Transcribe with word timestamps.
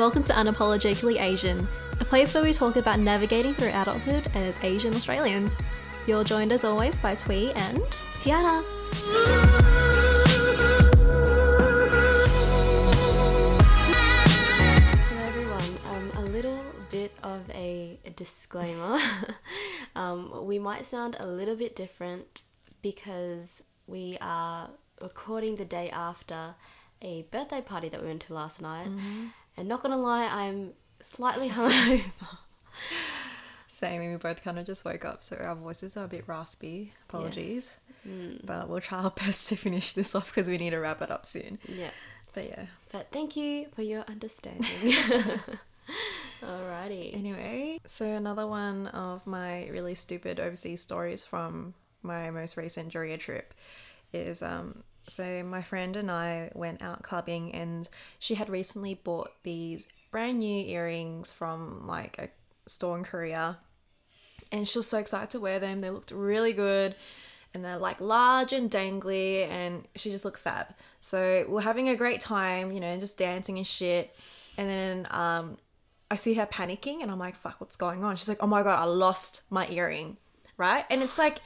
Welcome 0.00 0.22
to 0.22 0.32
Unapologetically 0.32 1.20
Asian, 1.20 1.68
a 2.00 2.06
place 2.06 2.32
where 2.32 2.42
we 2.42 2.54
talk 2.54 2.76
about 2.76 3.00
navigating 3.00 3.52
through 3.52 3.68
adulthood 3.68 4.34
as 4.34 4.64
Asian 4.64 4.94
Australians. 4.94 5.58
You're 6.06 6.24
joined 6.24 6.52
as 6.52 6.64
always 6.64 6.96
by 6.96 7.14
Twee 7.16 7.52
and 7.52 7.82
Tiana. 8.16 8.64
Hello 15.04 15.22
everyone. 15.22 15.78
Um, 15.90 16.10
a 16.16 16.22
little 16.30 16.64
bit 16.90 17.12
of 17.22 17.50
a 17.50 17.98
disclaimer. 18.16 18.98
um, 19.94 20.46
we 20.46 20.58
might 20.58 20.86
sound 20.86 21.18
a 21.20 21.26
little 21.26 21.56
bit 21.56 21.76
different 21.76 22.40
because 22.80 23.62
we 23.86 24.16
are 24.22 24.70
recording 25.02 25.56
the 25.56 25.66
day 25.66 25.90
after 25.90 26.54
a 27.02 27.26
birthday 27.30 27.60
party 27.60 27.90
that 27.90 28.00
we 28.00 28.06
went 28.06 28.22
to 28.22 28.32
last 28.32 28.62
night. 28.62 28.88
And 29.60 29.68
not 29.68 29.82
gonna 29.82 29.98
lie, 29.98 30.24
I'm 30.24 30.72
slightly 31.00 31.48
hungover. 31.56 32.02
Same, 33.66 34.00
and 34.00 34.10
we 34.12 34.16
both 34.16 34.42
kind 34.42 34.58
of 34.58 34.64
just 34.64 34.86
woke 34.86 35.04
up, 35.04 35.22
so 35.22 35.36
our 35.36 35.54
voices 35.54 35.98
are 35.98 36.06
a 36.06 36.08
bit 36.08 36.24
raspy. 36.26 36.94
Apologies. 37.10 37.80
But 38.42 38.70
we'll 38.70 38.80
try 38.80 39.02
our 39.02 39.10
best 39.16 39.48
to 39.50 39.56
finish 39.56 39.92
this 39.92 40.14
off 40.14 40.28
because 40.28 40.48
we 40.48 40.56
need 40.56 40.70
to 40.70 40.78
wrap 40.78 41.02
it 41.02 41.10
up 41.10 41.26
soon. 41.26 41.58
yeah. 41.68 41.90
But 42.32 42.48
yeah. 42.48 42.66
But 42.90 43.08
thank 43.12 43.36
you 43.36 43.66
for 43.74 43.82
your 43.82 44.02
understanding. 44.08 44.66
Alrighty. 46.42 47.14
Anyway, 47.14 47.80
so 47.84 48.06
another 48.06 48.46
one 48.46 48.86
of 48.86 49.26
my 49.26 49.68
really 49.68 49.94
stupid 49.94 50.40
overseas 50.40 50.80
stories 50.80 51.22
from 51.22 51.74
my 52.02 52.30
most 52.30 52.56
recent 52.56 52.92
Korea 52.92 53.18
trip 53.18 53.52
is 54.12 54.42
um 54.42 54.84
so 55.10 55.42
my 55.42 55.62
friend 55.62 55.96
and 55.96 56.10
I 56.10 56.50
went 56.54 56.82
out 56.82 57.02
clubbing 57.02 57.52
and 57.54 57.88
she 58.18 58.34
had 58.34 58.48
recently 58.48 58.94
bought 58.94 59.32
these 59.42 59.88
brand 60.10 60.38
new 60.38 60.64
earrings 60.66 61.32
from 61.32 61.86
like 61.86 62.18
a 62.18 62.28
store 62.68 62.96
in 62.96 63.04
Korea 63.04 63.58
and 64.52 64.66
she 64.66 64.78
was 64.78 64.88
so 64.88 64.98
excited 64.98 65.30
to 65.30 65.40
wear 65.40 65.58
them. 65.58 65.80
They 65.80 65.90
looked 65.90 66.10
really 66.10 66.52
good 66.52 66.94
and 67.54 67.64
they're 67.64 67.78
like 67.78 68.00
large 68.00 68.52
and 68.52 68.70
dangly 68.70 69.48
and 69.48 69.86
she 69.94 70.10
just 70.10 70.24
looked 70.24 70.40
fab. 70.40 70.68
So 71.00 71.44
we're 71.48 71.62
having 71.62 71.88
a 71.88 71.96
great 71.96 72.20
time, 72.20 72.72
you 72.72 72.80
know, 72.80 72.98
just 72.98 73.18
dancing 73.18 73.58
and 73.58 73.66
shit. 73.66 74.14
And 74.56 74.68
then 74.68 75.06
um 75.10 75.56
I 76.10 76.16
see 76.16 76.34
her 76.34 76.46
panicking 76.46 77.02
and 77.02 77.10
I'm 77.10 77.18
like, 77.18 77.36
fuck, 77.36 77.60
what's 77.60 77.76
going 77.76 78.02
on? 78.02 78.16
She's 78.16 78.28
like, 78.28 78.42
oh 78.42 78.46
my 78.46 78.62
god, 78.62 78.80
I 78.80 78.84
lost 78.84 79.44
my 79.50 79.68
earring. 79.68 80.16
Right? 80.56 80.84
And 80.90 81.02
it's 81.02 81.18
like 81.18 81.38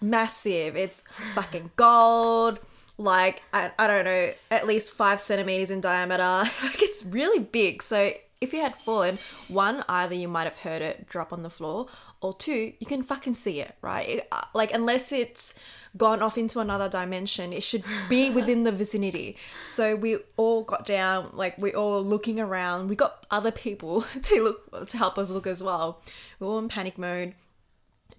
massive. 0.00 0.76
It's 0.76 1.04
fucking 1.34 1.72
gold. 1.76 2.60
Like, 3.02 3.42
I, 3.52 3.70
I 3.78 3.86
don't 3.86 4.04
know, 4.04 4.32
at 4.50 4.66
least 4.66 4.92
five 4.92 5.20
centimeters 5.20 5.70
in 5.70 5.80
diameter. 5.80 6.22
like, 6.62 6.82
it's 6.82 7.04
really 7.04 7.40
big. 7.40 7.82
So, 7.82 8.12
if 8.40 8.52
you 8.52 8.60
had 8.60 8.76
fallen, 8.76 9.18
one, 9.48 9.84
either 9.88 10.14
you 10.14 10.28
might 10.28 10.44
have 10.44 10.58
heard 10.58 10.82
it 10.82 11.08
drop 11.08 11.32
on 11.32 11.42
the 11.42 11.50
floor, 11.50 11.86
or 12.20 12.34
two, 12.34 12.72
you 12.78 12.86
can 12.86 13.02
fucking 13.02 13.34
see 13.34 13.60
it, 13.60 13.74
right? 13.82 14.08
It- 14.08 14.28
uh, 14.32 14.42
like, 14.54 14.72
unless 14.72 15.12
it's 15.12 15.54
gone 15.96 16.22
off 16.22 16.38
into 16.38 16.58
another 16.60 16.88
dimension, 16.88 17.52
it 17.52 17.62
should 17.62 17.84
be 18.08 18.30
within 18.38 18.62
the 18.62 18.72
vicinity. 18.72 19.36
So 19.64 19.94
we 19.94 20.18
all 20.36 20.62
got 20.62 20.86
down, 20.86 21.30
like 21.34 21.58
we 21.58 21.72
all 21.74 22.02
looking 22.02 22.40
around. 22.40 22.88
We 22.88 22.96
got 22.96 23.26
other 23.30 23.50
people 23.50 24.02
to 24.22 24.42
look 24.42 24.88
to 24.88 24.96
help 24.96 25.18
us 25.18 25.30
look 25.30 25.46
as 25.46 25.62
well. 25.62 26.00
We 26.38 26.46
were 26.46 26.52
all 26.54 26.58
in 26.58 26.68
panic 26.68 26.98
mode, 26.98 27.34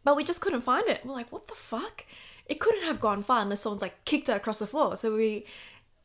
but 0.03 0.16
we 0.16 0.23
just 0.23 0.42
couldn't 0.42 0.62
find 0.62 0.88
it. 0.88 1.06
We're 1.06 1.14
like, 1.14 1.31
what 1.31 1.47
the 1.47 1.56
fuck? 1.56 2.06
It 2.45 2.59
couldn't 2.59 2.83
have 2.83 2.99
gone 2.99 3.23
far 3.23 3.41
unless 3.41 3.61
someone's 3.61 3.81
like 3.81 4.03
kicked 4.05 4.27
her 4.27 4.36
across 4.36 4.59
the 4.59 4.67
floor. 4.67 4.97
So 4.97 5.16
we 5.16 5.45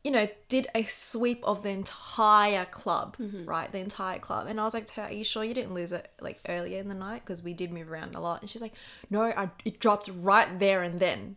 you 0.03 0.11
know, 0.11 0.27
did 0.47 0.67
a 0.73 0.83
sweep 0.83 1.43
of 1.43 1.63
the 1.63 1.69
entire 1.69 2.65
club, 2.65 3.17
right? 3.45 3.71
The 3.71 3.79
entire 3.79 4.19
club. 4.19 4.47
And 4.47 4.59
I 4.59 4.63
was 4.63 4.73
like, 4.73 4.85
to 4.87 5.01
her, 5.01 5.07
are 5.07 5.13
you 5.13 5.23
sure 5.25 5.43
you 5.43 5.53
didn't 5.53 5.73
lose 5.73 5.91
it 5.91 6.09
like 6.21 6.39
earlier 6.47 6.79
in 6.79 6.87
the 6.87 6.95
night? 6.95 7.23
Because 7.25 7.43
we 7.43 7.53
did 7.53 7.71
move 7.71 7.91
around 7.91 8.15
a 8.15 8.21
lot. 8.21 8.41
And 8.41 8.49
she's 8.49 8.61
like, 8.61 8.73
no, 9.09 9.23
I, 9.23 9.49
it 9.65 9.79
dropped 9.79 10.09
right 10.21 10.57
there 10.57 10.83
and 10.83 10.99
then. 10.99 11.35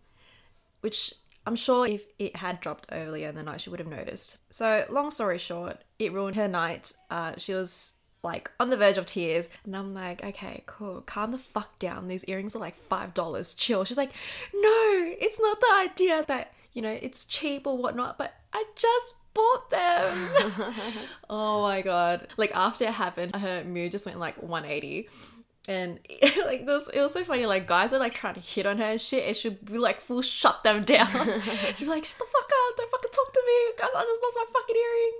Which 0.80 1.12
I'm 1.44 1.56
sure 1.56 1.86
if 1.86 2.04
it 2.18 2.36
had 2.36 2.60
dropped 2.60 2.86
earlier 2.92 3.28
in 3.28 3.34
the 3.34 3.42
night, 3.42 3.60
she 3.60 3.70
would 3.70 3.80
have 3.80 3.88
noticed. 3.88 4.38
So, 4.52 4.84
long 4.88 5.10
story 5.10 5.38
short, 5.38 5.78
it 5.98 6.12
ruined 6.12 6.36
her 6.36 6.48
night. 6.48 6.92
Uh, 7.10 7.34
she 7.36 7.54
was 7.54 7.98
like 8.22 8.50
on 8.60 8.70
the 8.70 8.76
verge 8.76 8.98
of 8.98 9.06
tears. 9.06 9.48
And 9.64 9.76
I'm 9.76 9.94
like, 9.94 10.24
okay, 10.24 10.62
cool. 10.66 11.02
Calm 11.02 11.32
the 11.32 11.38
fuck 11.38 11.78
down. 11.78 12.08
These 12.08 12.24
earrings 12.24 12.54
are 12.54 12.60
like 12.60 12.80
$5. 12.80 13.56
Chill. 13.56 13.84
She's 13.84 13.98
like, 13.98 14.12
no, 14.54 15.14
it's 15.20 15.40
not 15.40 15.60
the 15.60 15.90
idea 15.90 16.24
that, 16.28 16.52
you 16.72 16.82
know, 16.82 16.96
it's 17.00 17.24
cheap 17.24 17.66
or 17.66 17.76
whatnot, 17.76 18.18
but 18.18 18.34
I 18.52 18.64
just 18.76 19.16
bought 19.34 19.70
them. 19.70 20.28
oh 21.30 21.62
my 21.62 21.82
god. 21.82 22.28
Like 22.36 22.52
after 22.54 22.84
it 22.84 22.92
happened, 22.92 23.34
her 23.36 23.64
mood 23.64 23.92
just 23.92 24.06
went 24.06 24.18
like 24.18 24.40
180. 24.42 25.08
And 25.68 26.00
like 26.44 26.66
this, 26.66 26.88
it 26.88 27.00
was 27.00 27.12
so 27.12 27.24
funny. 27.24 27.46
Like 27.46 27.66
guys 27.66 27.92
are 27.92 27.98
like 28.00 28.14
trying 28.14 28.34
to 28.34 28.40
hit 28.40 28.66
on 28.66 28.78
her 28.78 28.84
and 28.84 29.00
shit, 29.00 29.26
and 29.26 29.36
she'd 29.36 29.64
be 29.64 29.78
like 29.78 30.00
full 30.00 30.22
shut 30.22 30.62
them 30.64 30.82
down. 30.82 31.06
she'd 31.74 31.84
be 31.84 31.86
like, 31.86 32.04
"Shut 32.04 32.18
the 32.18 32.24
fuck 32.24 32.50
up! 32.50 32.76
Don't 32.76 32.90
fucking 32.90 33.10
talk 33.12 33.32
to 33.32 33.42
me, 33.46 33.72
guys! 33.78 33.90
I 33.94 34.02
just 34.02 34.22
lost 34.22 34.36
my 34.36 34.44
fucking 34.52 34.76
earring." 34.76 35.12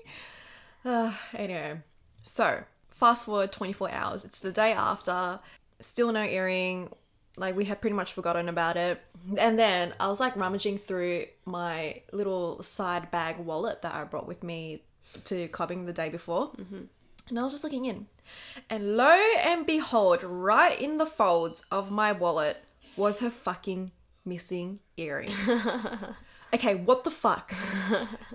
Uh, 0.85 1.17
anyway, 1.39 1.81
so 2.25 2.65
fast 2.93 3.27
forward 3.27 3.53
24 3.53 3.91
hours. 3.91 4.25
It's 4.25 4.41
the 4.41 4.53
day 4.53 4.73
after. 4.73 5.41
Still 5.81 6.13
no 6.13 6.23
earring. 6.23 6.93
Like 7.37 7.57
we 7.57 7.65
had 7.65 7.81
pretty 7.81 7.97
much 7.97 8.13
forgotten 8.13 8.49
about 8.49 8.77
it. 8.77 9.01
And 9.37 9.59
then 9.59 9.95
I 9.99 10.09
was 10.09 10.21
like 10.21 10.37
rummaging 10.37 10.79
through 10.79 11.27
my 11.45 12.03
little 12.13 12.63
side 12.63 13.11
bag 13.11 13.39
wallet 13.39 13.83
that 13.83 13.95
I 13.95 14.05
brought 14.05 14.29
with 14.29 14.43
me 14.43 14.83
to 15.25 15.49
clubbing 15.49 15.87
the 15.87 15.93
day 15.93 16.09
before. 16.09 16.51
Mm-hmm. 16.53 16.83
And 17.29 17.39
I 17.39 17.43
was 17.43 17.53
just 17.53 17.65
looking 17.65 17.87
in. 17.87 18.07
And 18.69 18.97
lo 18.97 19.17
and 19.45 19.67
behold, 19.67 20.23
right 20.23 20.79
in 20.79 20.99
the 20.99 21.07
folds 21.07 21.65
of 21.71 21.91
my 21.91 22.13
wallet 22.13 22.59
was 22.97 23.21
her 23.21 23.31
fucking 23.31 23.93
missing 24.25 24.81
earring. 24.97 25.33
okay, 26.55 26.75
what 26.75 27.05
the 27.05 27.11
fuck? 27.11 27.55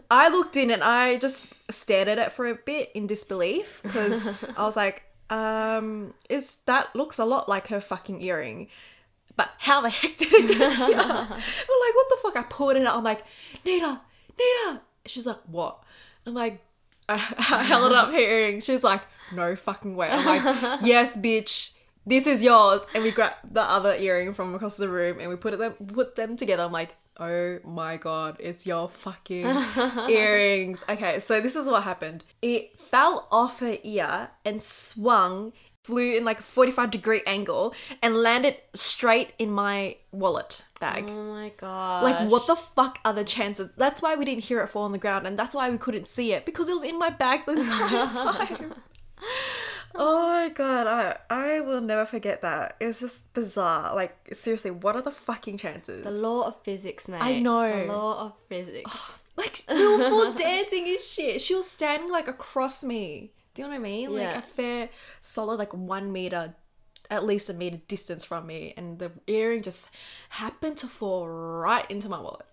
I 0.09 0.29
looked 0.29 0.57
in 0.57 0.71
and 0.71 0.83
I 0.83 1.17
just 1.17 1.53
stared 1.71 2.07
at 2.07 2.17
it 2.17 2.31
for 2.31 2.47
a 2.47 2.55
bit 2.55 2.91
in 2.93 3.07
disbelief 3.07 3.81
because 3.83 4.27
I 4.57 4.63
was 4.63 4.75
like, 4.75 5.03
um, 5.29 6.13
is 6.29 6.57
that 6.65 6.95
looks 6.95 7.19
a 7.19 7.25
lot 7.25 7.49
like 7.49 7.67
her 7.67 7.81
fucking 7.81 8.21
earring. 8.21 8.69
But 9.35 9.49
how 9.59 9.81
the 9.81 9.89
heck 9.89 10.17
did 10.17 10.33
it 10.33 10.47
get 10.47 10.57
here? 10.57 10.97
I'm 10.99 11.29
like, 11.29 11.39
what 11.39 12.09
the 12.09 12.17
fuck? 12.21 12.37
I 12.37 12.43
pulled 12.49 12.75
it 12.75 12.85
out. 12.85 12.97
I'm 12.97 13.03
like, 13.03 13.23
Nita, 13.63 14.01
Nita. 14.37 14.81
She's 15.05 15.27
like, 15.27 15.39
what? 15.45 15.83
I'm 16.25 16.33
like, 16.33 16.59
I, 17.07 17.13
I 17.51 17.63
held 17.63 17.91
up 17.93 18.11
her 18.11 18.19
earring. 18.19 18.61
She's 18.61 18.83
like, 18.83 19.01
no 19.33 19.55
fucking 19.55 19.95
way. 19.95 20.09
I'm 20.09 20.25
like, 20.25 20.79
yes, 20.83 21.17
bitch. 21.17 21.75
This 22.05 22.25
is 22.25 22.41
yours. 22.41 22.85
And 22.95 23.03
we 23.03 23.11
grabbed 23.11 23.53
the 23.53 23.61
other 23.61 23.93
earring 23.93 24.33
from 24.33 24.55
across 24.55 24.77
the 24.77 24.89
room 24.89 25.19
and 25.19 25.29
we 25.29 25.35
put 25.35 25.53
it 25.53 25.59
them 25.59 25.73
put 25.73 26.15
them 26.15 26.37
together. 26.37 26.63
I'm 26.63 26.71
like, 26.71 26.95
oh 27.19 27.59
my 27.63 27.97
god, 27.97 28.37
it's 28.39 28.65
your 28.65 28.89
fucking 28.89 29.45
earrings. 30.09 30.83
Okay, 30.89 31.19
so 31.19 31.41
this 31.41 31.55
is 31.55 31.67
what 31.67 31.83
happened. 31.83 32.23
It 32.41 32.79
fell 32.79 33.27
off 33.31 33.59
her 33.59 33.77
ear 33.83 34.29
and 34.45 34.61
swung, 34.61 35.53
flew 35.83 36.15
in 36.15 36.25
like 36.25 36.39
a 36.39 36.43
45 36.43 36.91
degree 36.91 37.21
angle 37.25 37.73
and 38.01 38.15
landed 38.15 38.57
straight 38.73 39.33
in 39.39 39.49
my 39.51 39.97
wallet 40.11 40.63
bag. 40.79 41.05
Oh 41.09 41.33
my 41.33 41.51
god. 41.57 42.03
Like, 42.03 42.29
what 42.29 42.47
the 42.47 42.55
fuck 42.55 42.99
are 43.05 43.13
the 43.13 43.23
chances? 43.23 43.71
That's 43.73 44.01
why 44.01 44.15
we 44.15 44.25
didn't 44.25 44.43
hear 44.43 44.59
it 44.61 44.67
fall 44.67 44.83
on 44.83 44.91
the 44.91 44.97
ground, 44.97 45.25
and 45.25 45.37
that's 45.37 45.55
why 45.55 45.69
we 45.69 45.77
couldn't 45.77 46.07
see 46.07 46.33
it 46.33 46.45
because 46.45 46.69
it 46.69 46.73
was 46.73 46.83
in 46.83 46.99
my 46.99 47.09
bag 47.09 47.45
the 47.45 47.53
entire 47.53 48.07
time. 48.13 48.73
Oh 49.97 50.27
my 50.29 50.49
god, 50.49 50.87
I 50.87 51.17
I 51.29 51.61
will 51.61 51.81
never 51.81 52.05
forget 52.05 52.41
that. 52.41 52.75
It 52.79 52.85
was 52.85 52.99
just 52.99 53.33
bizarre. 53.33 53.95
Like, 53.95 54.15
seriously, 54.33 54.71
what 54.71 54.95
are 54.95 55.01
the 55.01 55.11
fucking 55.11 55.57
chances? 55.57 56.03
The 56.03 56.11
law 56.11 56.47
of 56.47 56.61
physics, 56.63 57.07
mate. 57.07 57.21
I 57.21 57.39
know. 57.39 57.85
The 57.87 57.91
law 57.93 58.25
of 58.27 58.33
physics. 58.47 59.25
like, 59.35 59.63
we 59.69 59.75
were 59.97 60.09
full 60.09 60.33
dancing 60.47 60.87
and 60.87 60.99
shit. 60.99 61.41
She 61.41 61.55
was 61.55 61.69
standing 61.69 62.09
like 62.11 62.27
across 62.27 62.83
me. 62.83 63.31
Do 63.53 63.63
you 63.63 63.67
know 63.67 63.71
what 63.73 63.79
I 63.79 63.83
mean? 63.83 64.13
Like 64.13 64.21
Yeah. 64.21 64.37
a 64.39 64.41
fair, 64.41 64.89
solid, 65.19 65.57
like 65.57 65.73
one 65.73 66.11
meter, 66.11 66.53
at 67.09 67.25
least 67.25 67.49
a 67.49 67.53
meter 67.53 67.77
distance 67.87 68.23
from 68.23 68.45
me, 68.45 68.73
and 68.77 68.99
the 68.99 69.11
earring 69.25 69.63
just 69.63 69.95
happened 70.29 70.77
to 70.77 70.87
fall 70.87 71.27
right 71.27 71.89
into 71.89 72.07
my 72.07 72.19
wallet. 72.19 72.45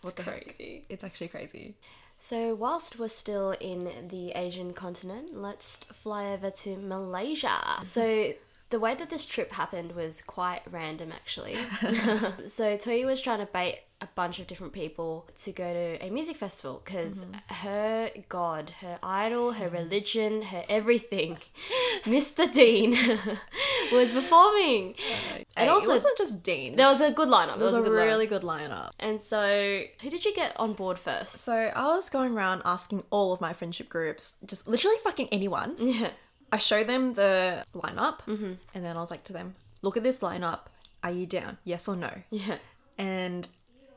What 0.00 0.16
the 0.16 0.22
heck? 0.22 0.46
crazy. 0.46 0.86
It's 0.88 1.04
actually 1.04 1.28
crazy. 1.28 1.74
So, 2.22 2.54
whilst 2.54 2.98
we're 2.98 3.08
still 3.08 3.52
in 3.52 4.08
the 4.08 4.32
Asian 4.32 4.74
continent, 4.74 5.34
let's 5.34 5.84
fly 5.84 6.26
over 6.32 6.50
to 6.50 6.76
Malaysia. 6.76 7.80
So, 7.82 8.34
the 8.70 8.80
way 8.80 8.94
that 8.94 9.10
this 9.10 9.26
trip 9.26 9.52
happened 9.52 9.92
was 9.92 10.22
quite 10.22 10.62
random, 10.70 11.12
actually. 11.12 11.54
so, 12.46 12.76
Toya 12.76 13.06
was 13.06 13.20
trying 13.20 13.40
to 13.40 13.46
bait 13.46 13.80
a 14.02 14.08
bunch 14.14 14.38
of 14.38 14.46
different 14.46 14.72
people 14.72 15.28
to 15.36 15.52
go 15.52 15.72
to 15.74 16.06
a 16.06 16.08
music 16.08 16.36
festival 16.36 16.80
because 16.82 17.26
mm-hmm. 17.26 17.66
her 17.66 18.10
god, 18.28 18.70
her 18.80 18.98
idol, 19.02 19.52
her 19.52 19.66
mm-hmm. 19.66 19.76
religion, 19.76 20.42
her 20.42 20.62
everything, 20.70 21.36
Mr. 22.04 22.50
Dean, 22.50 22.92
was 23.92 24.14
performing. 24.14 24.94
and 25.54 25.66
Hey, 25.66 25.68
also 25.68 25.90
it 25.90 25.94
wasn't 25.94 26.16
just 26.16 26.42
Dean. 26.42 26.76
There 26.76 26.88
was 26.88 27.02
a 27.02 27.10
good 27.10 27.28
lineup. 27.28 27.56
There 27.56 27.64
was, 27.64 27.72
there 27.72 27.82
a 27.82 27.84
good 27.84 27.92
lineup. 27.92 28.06
really 28.06 28.26
good 28.26 28.42
lineup. 28.42 28.92
And 28.98 29.20
so, 29.20 29.82
who 30.00 30.08
did 30.08 30.24
you 30.24 30.34
get 30.34 30.58
on 30.58 30.72
board 30.72 30.98
first? 30.98 31.36
So 31.36 31.54
I 31.54 31.94
was 31.94 32.08
going 32.08 32.34
around 32.34 32.62
asking 32.64 33.04
all 33.10 33.32
of 33.34 33.40
my 33.40 33.52
friendship 33.52 33.90
groups, 33.90 34.38
just 34.46 34.66
literally 34.66 34.96
fucking 35.04 35.28
anyone. 35.30 35.76
Yeah. 35.78 36.10
I 36.52 36.58
showed 36.58 36.86
them 36.86 37.14
the 37.14 37.64
lineup, 37.74 38.20
Mm-hmm. 38.26 38.52
and 38.74 38.84
then 38.84 38.96
I 38.96 39.00
was 39.00 39.10
like 39.10 39.24
to 39.24 39.32
them, 39.32 39.54
"Look 39.82 39.96
at 39.96 40.02
this 40.02 40.20
lineup. 40.20 40.60
Are 41.02 41.10
you 41.12 41.26
down? 41.26 41.58
Yes 41.64 41.88
or 41.88 41.96
no?" 41.96 42.10
Yeah. 42.30 42.58
And 42.98 43.48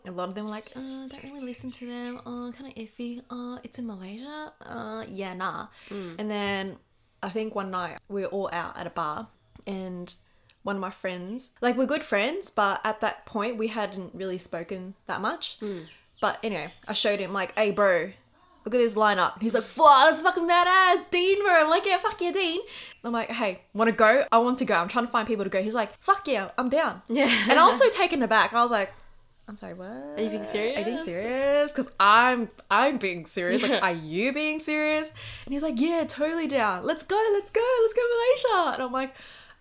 a 0.06 0.12
lot 0.12 0.30
of 0.30 0.36
them 0.36 0.46
were 0.46 0.52
like, 0.52 0.72
uh, 0.76 1.08
"Don't 1.08 1.24
really 1.24 1.42
listen 1.46 1.72
to 1.72 1.86
them. 1.88 2.20
Oh, 2.26 2.52
kind 2.56 2.68
of 2.72 2.76
iffy. 2.76 3.22
Oh, 3.30 3.60
it's 3.64 3.80
in 3.80 3.88
Malaysia. 3.88 4.54
Uh, 4.62 5.04
yeah, 5.10 5.34
nah." 5.34 5.68
Mm. 5.90 6.16
And 6.20 6.30
then 6.32 6.78
I 7.22 7.30
think 7.30 7.56
one 7.56 7.72
night 7.72 7.98
we 8.10 8.22
were 8.22 8.28
all 8.28 8.50
out 8.52 8.78
at 8.78 8.86
a 8.88 8.92
bar, 8.92 9.28
and 9.66 10.14
one 10.64 10.76
of 10.78 10.82
my 10.82 10.92
friends, 10.92 11.56
like 11.62 11.76
we're 11.76 11.86
good 11.86 12.04
friends, 12.04 12.50
but 12.50 12.80
at 12.86 13.02
that 13.02 13.26
point 13.26 13.58
we 13.58 13.68
hadn't 13.68 14.16
really 14.16 14.38
spoken 14.38 14.94
that 15.08 15.20
much. 15.22 15.60
Mm. 15.60 15.86
But 16.22 16.40
anyway, 16.44 16.72
I 16.88 16.94
showed 16.94 17.20
him 17.20 17.34
like, 17.34 17.58
"Hey, 17.58 17.72
bro." 17.72 18.12
Look 18.66 18.74
at 18.76 18.78
this 18.78 18.96
lineup. 18.96 19.42
He's 19.42 19.54
like, 19.54 19.66
wow, 19.78 20.04
that's 20.06 20.22
fucking 20.22 20.48
badass. 20.48 21.10
Dean, 21.12 21.44
bro. 21.44 21.64
I'm 21.64 21.70
like, 21.70 21.86
yeah, 21.86 21.98
fuck 21.98 22.20
yeah, 22.22 22.32
Dean. 22.32 22.62
I'm 23.04 23.12
like, 23.12 23.30
hey, 23.30 23.62
want 23.74 23.90
to 23.90 23.96
go? 23.96 24.26
I 24.32 24.38
want 24.38 24.58
to 24.60 24.66
go. 24.66 24.76
I'm 24.76 24.88
trying 24.88 25.06
to 25.06 25.12
find 25.12 25.28
people 25.28 25.44
to 25.44 25.50
go. 25.50 25.62
He's 25.62 25.74
like, 25.74 25.94
fuck 26.00 26.28
yeah, 26.28 26.52
I'm 26.58 26.70
down. 26.70 27.02
Yeah. 27.10 27.30
And 27.50 27.60
also 27.60 27.90
taken 27.90 28.24
aback. 28.24 28.54
I 28.54 28.62
was 28.62 28.72
like, 28.72 28.92
I'm 29.48 29.58
sorry, 29.58 29.74
what? 29.74 29.88
Are 29.90 30.22
you 30.22 30.30
being 30.30 30.44
serious? 30.44 30.78
Are 30.78 30.80
you 30.80 30.86
being 30.86 30.98
serious? 30.98 31.72
Because 31.72 31.92
I'm 32.00 32.50
I'm 32.72 32.98
being 32.98 33.26
serious. 33.26 33.62
Yeah. 33.62 33.68
Like, 33.68 33.84
are 33.84 33.92
you 33.92 34.32
being 34.32 34.60
serious? 34.60 35.12
And 35.46 35.54
he's 35.54 35.62
like, 35.62 35.76
yeah, 35.78 36.06
totally 36.08 36.48
down. 36.48 36.86
Let's 36.86 37.04
go, 37.04 37.22
let's 37.34 37.52
go, 37.52 37.62
let's 37.82 37.94
go 37.94 38.02
Malaysia. 38.10 38.74
And 38.76 38.84
I'm 38.84 38.92
like, 38.94 39.14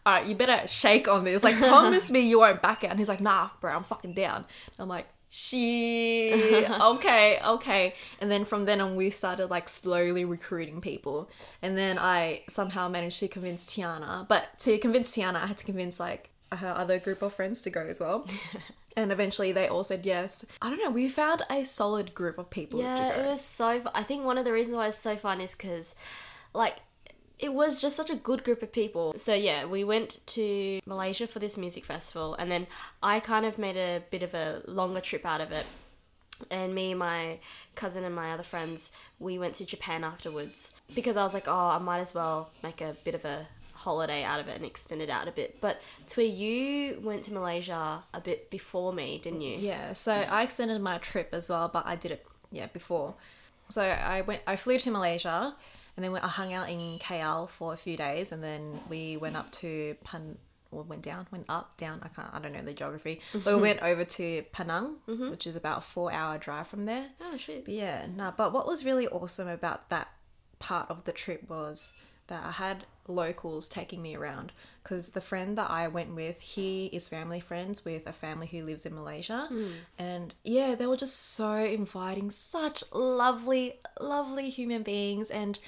all 0.06 0.14
right, 0.14 0.26
you 0.26 0.36
better 0.36 0.66
shake 0.68 1.08
on 1.08 1.24
this. 1.24 1.42
Like, 1.42 1.56
promise 1.58 2.10
me 2.12 2.20
you 2.20 2.38
won't 2.38 2.62
back 2.62 2.84
out. 2.84 2.90
And 2.90 2.98
he's 2.98 3.08
like, 3.08 3.20
nah, 3.20 3.50
bro, 3.60 3.72
I'm 3.72 3.82
fucking 3.82 4.14
down. 4.14 4.36
And 4.36 4.78
I'm 4.78 4.88
like, 4.88 5.08
shit, 5.34 6.70
okay, 6.82 7.40
okay. 7.42 7.94
And 8.20 8.30
then 8.30 8.44
from 8.44 8.66
then 8.66 8.82
on, 8.82 8.96
we 8.96 9.08
started 9.08 9.46
like 9.46 9.66
slowly 9.66 10.26
recruiting 10.26 10.82
people. 10.82 11.30
And 11.62 11.76
then 11.76 11.98
I 11.98 12.42
somehow 12.50 12.88
managed 12.88 13.18
to 13.20 13.28
convince 13.28 13.74
Tiana. 13.74 14.28
But 14.28 14.58
to 14.60 14.76
convince 14.76 15.16
Tiana, 15.16 15.36
I 15.36 15.46
had 15.46 15.56
to 15.56 15.64
convince 15.64 15.98
like 15.98 16.28
her 16.52 16.74
other 16.76 16.98
group 16.98 17.22
of 17.22 17.32
friends 17.32 17.62
to 17.62 17.70
go 17.70 17.80
as 17.80 17.98
well. 17.98 18.26
and 18.96 19.10
eventually 19.10 19.52
they 19.52 19.68
all 19.68 19.84
said 19.84 20.04
yes. 20.04 20.44
I 20.60 20.68
don't 20.68 20.78
know, 20.78 20.90
we 20.90 21.08
found 21.08 21.42
a 21.48 21.64
solid 21.64 22.14
group 22.14 22.36
of 22.36 22.50
people 22.50 22.80
Yeah, 22.80 23.22
it 23.22 23.26
was 23.26 23.40
so. 23.40 23.82
I 23.94 24.02
think 24.02 24.24
one 24.24 24.36
of 24.36 24.44
the 24.44 24.52
reasons 24.52 24.76
why 24.76 24.88
it's 24.88 24.98
so 24.98 25.16
fun 25.16 25.40
is 25.40 25.52
because, 25.52 25.94
like, 26.52 26.76
it 27.42 27.52
was 27.52 27.80
just 27.80 27.96
such 27.96 28.08
a 28.08 28.14
good 28.14 28.44
group 28.44 28.62
of 28.62 28.72
people. 28.72 29.12
So 29.16 29.34
yeah, 29.34 29.66
we 29.66 29.82
went 29.82 30.24
to 30.28 30.80
Malaysia 30.86 31.26
for 31.26 31.40
this 31.40 31.58
music 31.58 31.84
festival, 31.84 32.34
and 32.34 32.50
then 32.50 32.68
I 33.02 33.18
kind 33.18 33.44
of 33.44 33.58
made 33.58 33.76
a 33.76 34.02
bit 34.10 34.22
of 34.22 34.32
a 34.32 34.62
longer 34.66 35.00
trip 35.00 35.26
out 35.26 35.40
of 35.40 35.50
it. 35.50 35.66
And 36.50 36.74
me, 36.74 36.94
my 36.94 37.38
cousin, 37.74 38.04
and 38.04 38.14
my 38.14 38.32
other 38.32 38.42
friends, 38.42 38.92
we 39.18 39.38
went 39.38 39.54
to 39.56 39.66
Japan 39.66 40.02
afterwards 40.02 40.72
because 40.94 41.16
I 41.16 41.24
was 41.24 41.34
like, 41.34 41.46
oh, 41.46 41.68
I 41.68 41.78
might 41.78 42.00
as 42.00 42.14
well 42.14 42.50
make 42.62 42.80
a 42.80 42.96
bit 43.04 43.14
of 43.14 43.24
a 43.24 43.46
holiday 43.74 44.22
out 44.22 44.38
of 44.38 44.48
it 44.48 44.56
and 44.56 44.64
extend 44.64 45.02
it 45.02 45.10
out 45.10 45.26
a 45.28 45.32
bit. 45.32 45.60
But 45.60 45.80
where 46.14 46.26
you 46.26 47.00
went 47.02 47.24
to 47.24 47.32
Malaysia 47.32 48.02
a 48.14 48.20
bit 48.20 48.50
before 48.50 48.92
me, 48.92 49.18
didn't 49.22 49.40
you? 49.40 49.56
Yeah, 49.58 49.92
so 49.94 50.12
I 50.12 50.44
extended 50.44 50.80
my 50.80 50.98
trip 50.98 51.30
as 51.32 51.50
well, 51.50 51.68
but 51.72 51.86
I 51.86 51.96
did 51.96 52.12
it 52.12 52.26
yeah 52.52 52.66
before. 52.66 53.14
So 53.68 53.82
I 53.82 54.20
went, 54.22 54.42
I 54.46 54.56
flew 54.56 54.78
to 54.78 54.90
Malaysia, 54.90 55.54
and 55.96 56.04
then 56.04 56.16
I 56.16 56.28
hung 56.28 56.52
out 56.52 56.70
in 56.70 56.98
KL 56.98 57.48
for 57.48 57.72
a 57.72 57.76
few 57.76 57.96
days, 57.96 58.32
and 58.32 58.42
then 58.42 58.80
we 58.88 59.16
went 59.16 59.36
up 59.36 59.50
to 59.52 59.96
Pan, 60.04 60.38
or 60.70 60.82
went 60.82 61.02
down, 61.02 61.26
went 61.30 61.46
up, 61.48 61.76
down. 61.76 62.00
I 62.02 62.08
can't, 62.08 62.28
I 62.32 62.38
don't 62.38 62.54
know 62.54 62.62
the 62.62 62.72
geography, 62.72 63.20
but 63.32 63.56
we 63.56 63.60
went 63.60 63.82
over 63.82 64.04
to 64.04 64.42
Penang, 64.52 64.96
mm-hmm. 65.08 65.30
which 65.30 65.46
is 65.46 65.56
about 65.56 65.78
a 65.78 65.82
four-hour 65.82 66.38
drive 66.38 66.66
from 66.66 66.86
there. 66.86 67.06
Oh 67.20 67.36
shit. 67.36 67.66
But 67.66 67.74
yeah, 67.74 68.06
nah. 68.14 68.30
But 68.30 68.52
what 68.52 68.66
was 68.66 68.84
really 68.84 69.06
awesome 69.08 69.48
about 69.48 69.90
that 69.90 70.08
part 70.58 70.90
of 70.90 71.04
the 71.04 71.12
trip 71.12 71.48
was 71.48 71.92
that 72.28 72.44
I 72.44 72.52
had 72.52 72.84
locals 73.08 73.68
taking 73.68 74.00
me 74.00 74.14
around 74.14 74.52
because 74.82 75.10
the 75.10 75.20
friend 75.20 75.56
that 75.58 75.70
I 75.70 75.88
went 75.88 76.14
with, 76.14 76.40
he 76.40 76.86
is 76.86 77.08
family 77.08 77.40
friends 77.40 77.84
with 77.84 78.06
a 78.06 78.12
family 78.12 78.46
who 78.46 78.64
lives 78.64 78.84
in 78.84 78.94
Malaysia, 78.94 79.46
hmm. 79.48 79.68
and 79.98 80.34
yeah, 80.44 80.74
they 80.74 80.86
were 80.86 80.96
just 80.96 81.34
so 81.34 81.54
inviting, 81.54 82.30
such 82.30 82.84
lovely, 82.92 83.78
lovely 84.00 84.50
human 84.50 84.82
beings, 84.82 85.30
and 85.30 85.58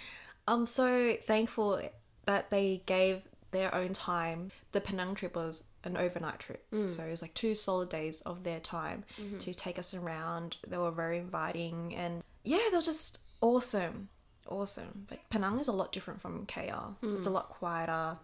I'm 0.49 0.67
so 0.67 1.17
thankful 1.23 1.81
that 2.27 2.51
they 2.51 2.83
gave 2.87 3.23
their 3.51 3.75
own 3.75 3.93
time. 3.93 4.51
The 4.73 4.81
Penang 4.81 5.15
trip 5.15 5.37
was 5.37 5.69
an 5.85 5.97
overnight 5.97 6.41
trip, 6.41 6.65
hmm. 6.71 6.87
so 6.87 7.05
it 7.05 7.11
was 7.11 7.23
like 7.23 7.35
two 7.35 7.55
solid 7.55 7.89
days 7.89 8.21
of 8.23 8.43
their 8.43 8.61
time 8.61 9.05
mm-hmm. 9.21 9.39
to 9.39 9.55
take 9.55 9.79
us 9.79 9.95
around. 9.95 10.57
They 10.67 10.79
were 10.79 10.91
very 10.91 11.19
inviting, 11.19 11.95
and 11.95 12.23
yeah, 12.43 12.59
they 12.71 12.77
were 12.77 12.83
just 12.83 13.23
awesome, 13.41 14.09
awesome. 14.49 15.07
But 15.09 15.21
Penang 15.31 15.61
is 15.61 15.69
a 15.69 15.73
lot 15.73 15.93
different 15.93 16.21
from 16.21 16.47
KL. 16.47 16.97
It's 17.03 17.27
hmm. 17.27 17.33
a 17.33 17.35
lot 17.35 17.49
quieter. 17.49 18.19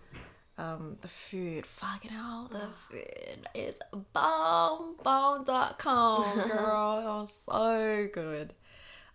Um, 0.61 0.99
the 1.01 1.09
food, 1.09 1.65
fucking 1.65 2.11
hell, 2.11 2.51
the 2.53 2.69
food 2.91 3.49
is 3.55 3.79
bomb, 4.13 4.97
bomb.com, 5.03 6.49
girl. 6.49 6.99
it 6.99 7.05
was 7.05 7.33
so 7.35 8.09
good. 8.13 8.53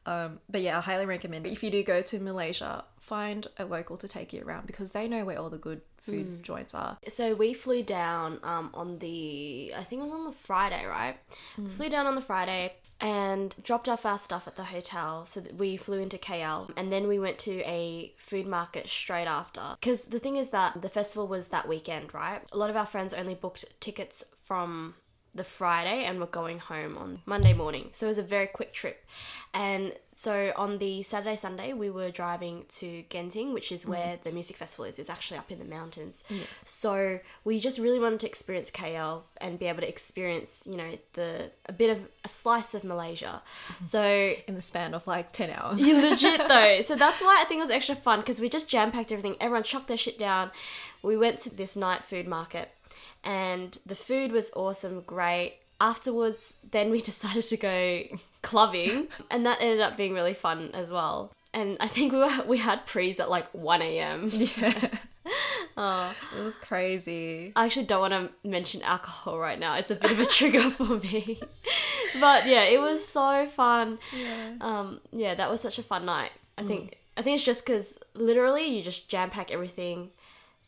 Um, 0.07 0.39
but 0.49 0.61
yeah, 0.61 0.79
I 0.79 0.81
highly 0.81 1.05
recommend 1.05 1.45
it. 1.45 1.51
If 1.51 1.63
you 1.63 1.69
do 1.69 1.83
go 1.83 2.01
to 2.01 2.19
Malaysia, 2.19 2.83
find 2.99 3.45
a 3.59 3.65
local 3.65 3.95
to 3.97 4.07
take 4.07 4.33
you 4.33 4.41
around 4.41 4.65
because 4.65 4.91
they 4.91 5.07
know 5.07 5.23
where 5.23 5.39
all 5.39 5.51
the 5.51 5.59
good 5.59 5.81
food 6.05 6.43
joints 6.43 6.73
are. 6.75 6.97
so 7.07 7.33
we 7.33 7.53
flew 7.53 7.83
down 7.83 8.39
um, 8.43 8.69
on 8.73 8.99
the 8.99 9.73
I 9.75 9.83
think 9.83 10.01
it 10.01 10.05
was 10.05 10.13
on 10.13 10.25
the 10.25 10.31
Friday, 10.31 10.85
right? 10.85 11.17
Flew 11.71 11.89
down 11.89 12.05
on 12.05 12.15
the 12.15 12.21
Friday 12.21 12.73
and 13.01 13.55
dropped 13.63 13.89
off 13.89 14.05
our 14.05 14.17
stuff 14.17 14.47
at 14.47 14.55
the 14.55 14.65
hotel. 14.65 15.25
So 15.25 15.39
that 15.41 15.55
we 15.55 15.77
flew 15.77 15.99
into 15.99 16.17
KL 16.17 16.71
and 16.77 16.91
then 16.91 17.07
we 17.07 17.19
went 17.19 17.37
to 17.39 17.59
a 17.61 18.13
food 18.17 18.47
market 18.47 18.87
straight 18.89 19.27
after. 19.27 19.61
Because 19.79 20.05
the 20.05 20.19
thing 20.19 20.35
is 20.35 20.49
that 20.49 20.81
the 20.81 20.89
festival 20.89 21.27
was 21.27 21.49
that 21.49 21.67
weekend, 21.67 22.13
right? 22.13 22.41
A 22.51 22.57
lot 22.57 22.69
of 22.69 22.75
our 22.75 22.85
friends 22.85 23.13
only 23.13 23.35
booked 23.35 23.79
tickets 23.79 24.23
from 24.43 24.95
the 25.35 25.43
Friday 25.43 26.05
and 26.05 26.19
we're 26.19 26.27
going 26.27 26.59
home 26.59 26.97
on 26.97 27.21
Monday 27.25 27.53
morning. 27.53 27.89
So 27.91 28.07
it 28.07 28.09
was 28.09 28.17
a 28.17 28.23
very 28.23 28.47
quick 28.47 28.73
trip. 28.73 29.05
And 29.53 29.93
so 30.13 30.53
on 30.55 30.79
the 30.79 31.03
Saturday, 31.03 31.35
Sunday, 31.35 31.73
we 31.73 31.89
were 31.89 32.09
driving 32.09 32.65
to 32.69 33.03
Genting, 33.09 33.53
which 33.53 33.71
is 33.71 33.85
where 33.85 34.17
mm. 34.17 34.21
the 34.21 34.31
music 34.31 34.55
festival 34.55 34.85
is. 34.85 34.97
It's 34.97 35.09
actually 35.09 35.37
up 35.37 35.51
in 35.51 35.59
the 35.59 35.65
mountains. 35.65 36.23
So 36.63 37.19
we 37.43 37.59
just 37.59 37.79
really 37.79 37.99
wanted 37.99 38.21
to 38.21 38.27
experience 38.27 38.71
KL 38.71 39.23
and 39.37 39.59
be 39.59 39.67
able 39.67 39.81
to 39.81 39.87
experience, 39.87 40.63
you 40.65 40.77
know, 40.77 40.97
the 41.13 41.51
a 41.67 41.73
bit 41.73 41.89
of 41.89 41.99
a 42.23 42.27
slice 42.27 42.73
of 42.73 42.83
Malaysia. 42.83 43.41
Mm-hmm. 43.67 43.85
So 43.85 44.35
In 44.47 44.55
the 44.55 44.61
span 44.61 44.93
of 44.93 45.05
like 45.07 45.31
10 45.31 45.51
hours. 45.51 45.81
you 45.81 46.01
legit 46.01 46.47
though. 46.47 46.81
So 46.81 46.95
that's 46.95 47.21
why 47.21 47.41
I 47.41 47.45
think 47.45 47.59
it 47.59 47.63
was 47.63 47.71
extra 47.71 47.95
fun 47.95 48.19
because 48.19 48.39
we 48.39 48.49
just 48.49 48.69
jam 48.69 48.91
packed 48.91 49.11
everything. 49.11 49.35
Everyone 49.39 49.63
chucked 49.63 49.87
their 49.87 49.97
shit 49.97 50.17
down. 50.17 50.51
We 51.01 51.17
went 51.17 51.39
to 51.39 51.49
this 51.49 51.75
night 51.75 52.03
food 52.03 52.27
market 52.27 52.71
and 53.25 53.77
the 53.85 53.95
food 53.95 54.31
was 54.31 54.51
awesome, 54.55 55.01
great. 55.01 55.55
Afterwards, 55.81 56.53
then 56.71 56.89
we 56.91 57.01
decided 57.11 57.43
to 57.43 57.57
go 57.57 58.03
clubbing 58.41 59.07
and 59.29 59.45
that 59.45 59.59
ended 59.61 59.81
up 59.81 59.97
being 59.97 60.13
really 60.13 60.33
fun 60.33 60.69
as 60.73 60.91
well. 60.91 61.33
And 61.53 61.77
I 61.79 61.87
think 61.87 62.11
we 62.13 62.19
were 62.19 62.43
we 62.47 62.57
had 62.59 62.85
prees 62.85 63.19
at 63.19 63.29
like 63.29 63.47
1 63.53 63.81
a.m. 63.81 64.29
Yeah. 64.31 64.89
oh, 65.77 66.15
It 66.37 66.43
was 66.43 66.55
crazy. 66.55 67.51
I 67.55 67.65
actually 67.65 67.85
don't 67.87 68.01
want 68.01 68.13
to 68.13 68.47
mention 68.47 68.81
alcohol 68.83 69.39
right 69.39 69.57
now. 69.59 69.75
It's 69.77 69.89
a 69.89 69.95
bit 69.95 70.11
of 70.11 70.19
a 70.19 70.25
trigger 70.25 70.69
for 70.69 70.99
me. 70.99 71.39
but 72.19 72.45
yeah, 72.45 72.63
it 72.63 72.79
was 72.79 73.05
so 73.05 73.47
fun. 73.47 73.97
Yeah. 74.15 74.53
Um, 74.61 74.99
yeah, 75.11 75.33
that 75.33 75.49
was 75.49 75.61
such 75.61 75.79
a 75.79 75.83
fun 75.83 76.05
night. 76.05 76.31
I 76.57 76.63
think 76.63 76.99
I 77.17 77.21
think 77.21 77.35
it's 77.35 77.43
just 77.43 77.65
because 77.65 77.97
literally 78.13 78.65
you 78.65 78.81
just 78.83 79.09
jam 79.09 79.29
pack 79.29 79.51
everything, 79.51 80.09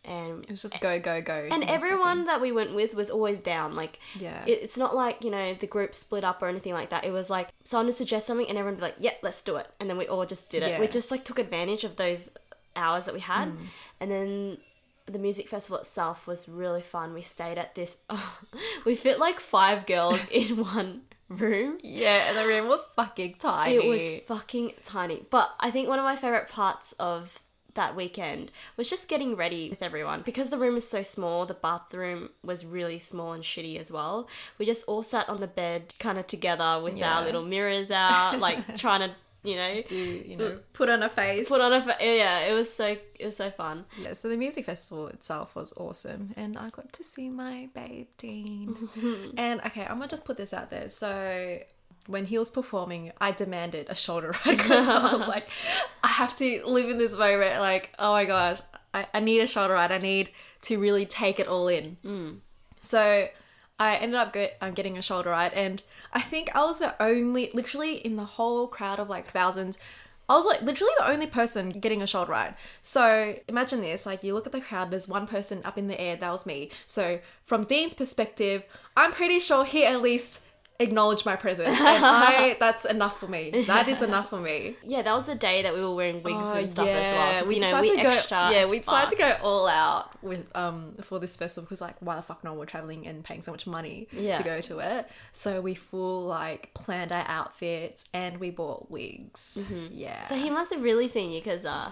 and 0.07 0.43
It 0.45 0.51
was 0.51 0.61
just 0.61 0.79
go, 0.79 0.99
go, 0.99 1.21
go. 1.21 1.47
and 1.51 1.63
everyone 1.65 2.25
that 2.25 2.39
we 2.41 2.51
went 2.51 2.73
with 2.73 2.95
was 2.95 3.09
always 3.09 3.39
down. 3.39 3.75
Like 3.75 3.99
Yeah. 4.15 4.43
it, 4.45 4.59
it's 4.63 4.77
not 4.77 4.95
like 4.95 5.23
you 5.23 5.29
know 5.31 5.53
the 5.53 5.67
group 5.67 5.93
split 5.93 6.23
up 6.23 6.41
or 6.41 6.47
anything 6.47 6.73
like 6.73 6.89
that. 6.89 7.03
It 7.03 7.11
was 7.11 7.29
like 7.29 7.49
someone 7.65 7.87
would 7.87 7.95
suggest 7.95 8.27
something 8.27 8.47
and 8.47 8.57
everyone 8.57 8.75
would 8.75 8.81
be 8.81 8.85
like, 8.87 8.95
"Yeah, 8.99 9.13
let's 9.21 9.41
do 9.43 9.57
it," 9.57 9.67
and 9.79 9.89
then 9.89 9.97
we 9.97 10.07
all 10.07 10.25
just 10.25 10.49
did 10.49 10.63
it. 10.63 10.79
We 10.79 10.87
just 10.87 11.11
like 11.11 11.23
took 11.25 11.39
advantage 11.39 11.83
of 11.83 11.95
those 11.97 12.31
hours 12.75 13.05
that 13.05 13.13
we 13.13 13.21
had, 13.21 13.49
Mm. 13.49 13.57
and 13.99 14.11
then 14.11 14.57
the 15.07 15.19
music 15.19 15.47
festival 15.47 15.77
itself 15.79 16.27
was 16.27 16.49
really 16.49 16.81
fun. 16.81 17.13
We 17.13 17.21
stayed 17.21 17.57
at 17.57 17.75
this. 17.75 17.97
we 18.85 18.95
fit 18.95 19.19
like 19.19 19.39
five 19.39 19.85
girls 19.85 20.27
in 20.31 20.57
one 20.63 21.01
room. 21.29 21.77
Yeah, 21.81 22.29
and 22.29 22.37
the 22.37 22.45
room 22.45 22.67
was 22.67 22.85
fucking 22.95 23.35
tiny. 23.39 23.75
It 23.75 23.85
was 23.85 24.21
fucking 24.27 24.73
tiny. 24.83 25.25
But 25.29 25.53
I 25.59 25.71
think 25.71 25.87
one 25.87 25.99
of 25.99 26.05
my 26.05 26.15
favorite 26.15 26.49
parts 26.49 26.93
of 26.99 27.39
that 27.77 27.95
weekend 27.95 28.51
was 28.75 28.89
just 28.89 29.07
getting 29.07 29.35
ready 29.37 29.69
with 29.69 29.81
everyone. 29.81 30.21
Because 30.23 30.49
the 30.49 30.57
room 30.57 30.75
is 30.75 30.87
so 30.87 31.01
small, 31.01 31.45
the 31.45 31.53
bathroom 31.53 32.29
was 32.43 32.65
really 32.65 32.99
small 32.99 33.31
and 33.31 33.43
shitty 33.43 33.79
as 33.79 33.89
well. 33.91 34.27
We 34.57 34.65
just 34.65 34.85
all 34.87 35.01
sat 35.03 35.29
on 35.29 35.39
the 35.39 35.47
bed 35.47 35.93
kind 35.99 36.17
of 36.19 36.27
together 36.27 36.81
with 36.83 36.97
Yeah. 36.97 37.15
our 37.19 37.23
little 37.23 37.43
mirrors 37.45 37.89
out, 37.89 38.39
like 38.39 38.77
trying 38.83 39.09
to 39.09 39.15
you 39.43 39.55
know, 39.55 39.81
Do 39.87 39.95
you 39.95 40.35
know 40.35 40.59
put 40.73 40.89
on 40.89 41.01
a 41.03 41.07
face? 41.09 41.47
put 41.47 41.61
on 41.61 41.71
a 41.71 41.81
fa- 41.81 41.97
yeah. 42.01 42.39
It 42.49 42.53
was 42.53 42.73
so 42.73 42.97
it 43.17 43.25
was 43.27 43.37
so 43.37 43.49
fun. 43.49 43.85
Yeah, 44.01 44.11
so 44.13 44.27
the 44.27 44.35
music 44.35 44.65
festival 44.65 45.07
itself 45.07 45.55
was 45.55 45.73
awesome, 45.77 46.33
and 46.35 46.57
I 46.57 46.69
got 46.69 46.91
to 46.91 47.03
see 47.03 47.29
my 47.29 47.69
babe 47.73 48.07
Dean. 48.17 48.75
and 49.37 49.61
okay, 49.61 49.83
I'm 49.83 49.99
gonna 49.99 50.09
just 50.09 50.25
put 50.25 50.35
this 50.35 50.53
out 50.53 50.69
there. 50.69 50.89
So 50.89 51.59
when 52.07 52.25
he 52.25 52.37
was 52.37 52.49
performing, 52.49 53.11
I 53.19 53.31
demanded 53.31 53.87
a 53.89 53.95
shoulder 53.95 54.33
ride 54.45 54.57
because 54.57 54.89
I 54.89 55.15
was 55.15 55.27
like, 55.27 55.49
I 56.03 56.07
have 56.07 56.35
to 56.37 56.65
live 56.65 56.89
in 56.89 56.97
this 56.97 57.17
moment. 57.17 57.59
Like, 57.59 57.93
oh 57.99 58.13
my 58.13 58.25
gosh, 58.25 58.61
I, 58.93 59.07
I 59.13 59.19
need 59.19 59.39
a 59.39 59.47
shoulder 59.47 59.73
ride. 59.75 59.91
I 59.91 59.97
need 59.99 60.31
to 60.61 60.79
really 60.79 61.05
take 61.05 61.39
it 61.39 61.47
all 61.47 61.67
in. 61.67 61.97
So 62.81 63.27
I 63.79 63.95
ended 63.95 64.15
up 64.15 64.33
get, 64.33 64.57
um, 64.61 64.73
getting 64.73 64.97
a 64.97 65.01
shoulder 65.01 65.29
ride, 65.29 65.53
and 65.53 65.83
I 66.13 66.21
think 66.21 66.55
I 66.55 66.63
was 66.65 66.79
the 66.79 66.95
only, 67.01 67.51
literally 67.53 67.95
in 67.95 68.15
the 68.15 68.25
whole 68.25 68.67
crowd 68.67 68.99
of 68.99 69.09
like 69.09 69.27
thousands, 69.27 69.77
I 70.29 70.35
was 70.35 70.45
like 70.45 70.61
literally 70.61 70.91
the 70.97 71.09
only 71.09 71.27
person 71.27 71.69
getting 71.69 72.01
a 72.01 72.07
shoulder 72.07 72.33
ride. 72.33 72.55
So 72.81 73.35
imagine 73.47 73.81
this 73.81 74.05
like 74.05 74.23
you 74.23 74.33
look 74.33 74.45
at 74.45 74.51
the 74.51 74.61
crowd, 74.61 74.91
there's 74.91 75.07
one 75.07 75.25
person 75.25 75.61
up 75.63 75.77
in 75.77 75.87
the 75.87 75.99
air, 75.99 76.17
that 76.17 76.31
was 76.31 76.45
me. 76.45 76.69
So 76.85 77.19
from 77.43 77.63
Dean's 77.63 77.93
perspective, 77.93 78.63
I'm 78.97 79.13
pretty 79.13 79.39
sure 79.39 79.63
he 79.63 79.85
at 79.85 80.01
least 80.01 80.46
acknowledged 80.79 81.25
my 81.25 81.35
presence. 81.35 81.79
And 81.79 82.05
I 82.05 82.55
that's 82.59 82.85
enough 82.85 83.19
for 83.19 83.27
me. 83.27 83.63
That 83.67 83.87
is 83.87 84.01
enough 84.01 84.29
for 84.29 84.39
me. 84.39 84.75
Yeah, 84.83 85.01
that 85.01 85.13
was 85.13 85.25
the 85.25 85.35
day 85.35 85.63
that 85.63 85.73
we 85.73 85.81
were 85.81 85.95
wearing 85.95 86.21
wigs 86.23 86.37
Oh, 86.39 86.53
and 86.57 86.69
stuff 86.69 86.87
as 86.87 87.13
well. 87.13 87.47
we 87.47 87.55
you 87.55 87.61
know, 87.61 87.81
we 87.81 87.95
to 87.95 88.03
go. 88.03 88.49
Yeah, 88.51 88.69
we 88.69 88.77
decided 88.79 89.09
to 89.09 89.15
go 89.15 89.37
all 89.41 89.67
out 89.67 90.21
with 90.23 90.49
um 90.55 90.93
for 91.03 91.19
this 91.19 91.35
festival 91.35 91.65
because 91.65 91.81
like 91.81 91.95
why 91.99 92.15
the 92.15 92.21
fuck 92.21 92.43
no 92.43 92.53
we're 92.53 92.65
traveling 92.65 93.07
and 93.07 93.23
paying 93.23 93.41
so 93.41 93.51
much 93.51 93.65
money 93.67 94.07
Yeah. 94.11 94.35
to 94.35 94.43
go 94.43 94.61
to 94.61 94.79
it. 94.79 95.09
So 95.31 95.61
we 95.61 95.73
full 95.75 96.25
like 96.25 96.73
planned 96.73 97.11
our 97.11 97.25
outfits 97.27 98.09
and 98.13 98.39
we 98.39 98.51
bought 98.51 98.91
wigs. 98.91 99.65
Yeah. 99.91 100.23
So 100.23 100.35
he 100.35 100.49
must 100.49 100.73
have 100.73 100.83
really 100.83 101.07
seen 101.07 101.31
you 101.31 101.39
because 101.39 101.65
uh, 101.65 101.89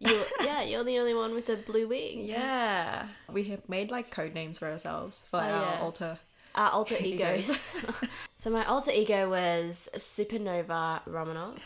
you 0.00 0.20
yeah, 0.42 0.62
you're 0.62 0.84
the 0.84 0.98
only 0.98 1.14
one 1.14 1.34
with 1.34 1.48
a 1.48 1.56
blue 1.56 1.86
wig. 1.88 2.18
yeah, 2.18 3.06
we 3.32 3.44
have 3.44 3.68
made 3.68 3.90
like 3.90 4.10
code 4.10 4.34
names 4.34 4.58
for 4.58 4.66
ourselves 4.68 5.24
for 5.30 5.36
our 5.38 5.44
Oh, 5.50 5.70
yeah. 5.74 5.80
altar. 5.82 6.18
Our 6.58 6.70
alter 6.72 6.96
egos. 7.00 7.76
so 8.36 8.50
my 8.50 8.64
alter 8.64 8.90
ego 8.90 9.30
was 9.30 9.88
Supernova 9.94 11.00
Romanov. 11.06 11.60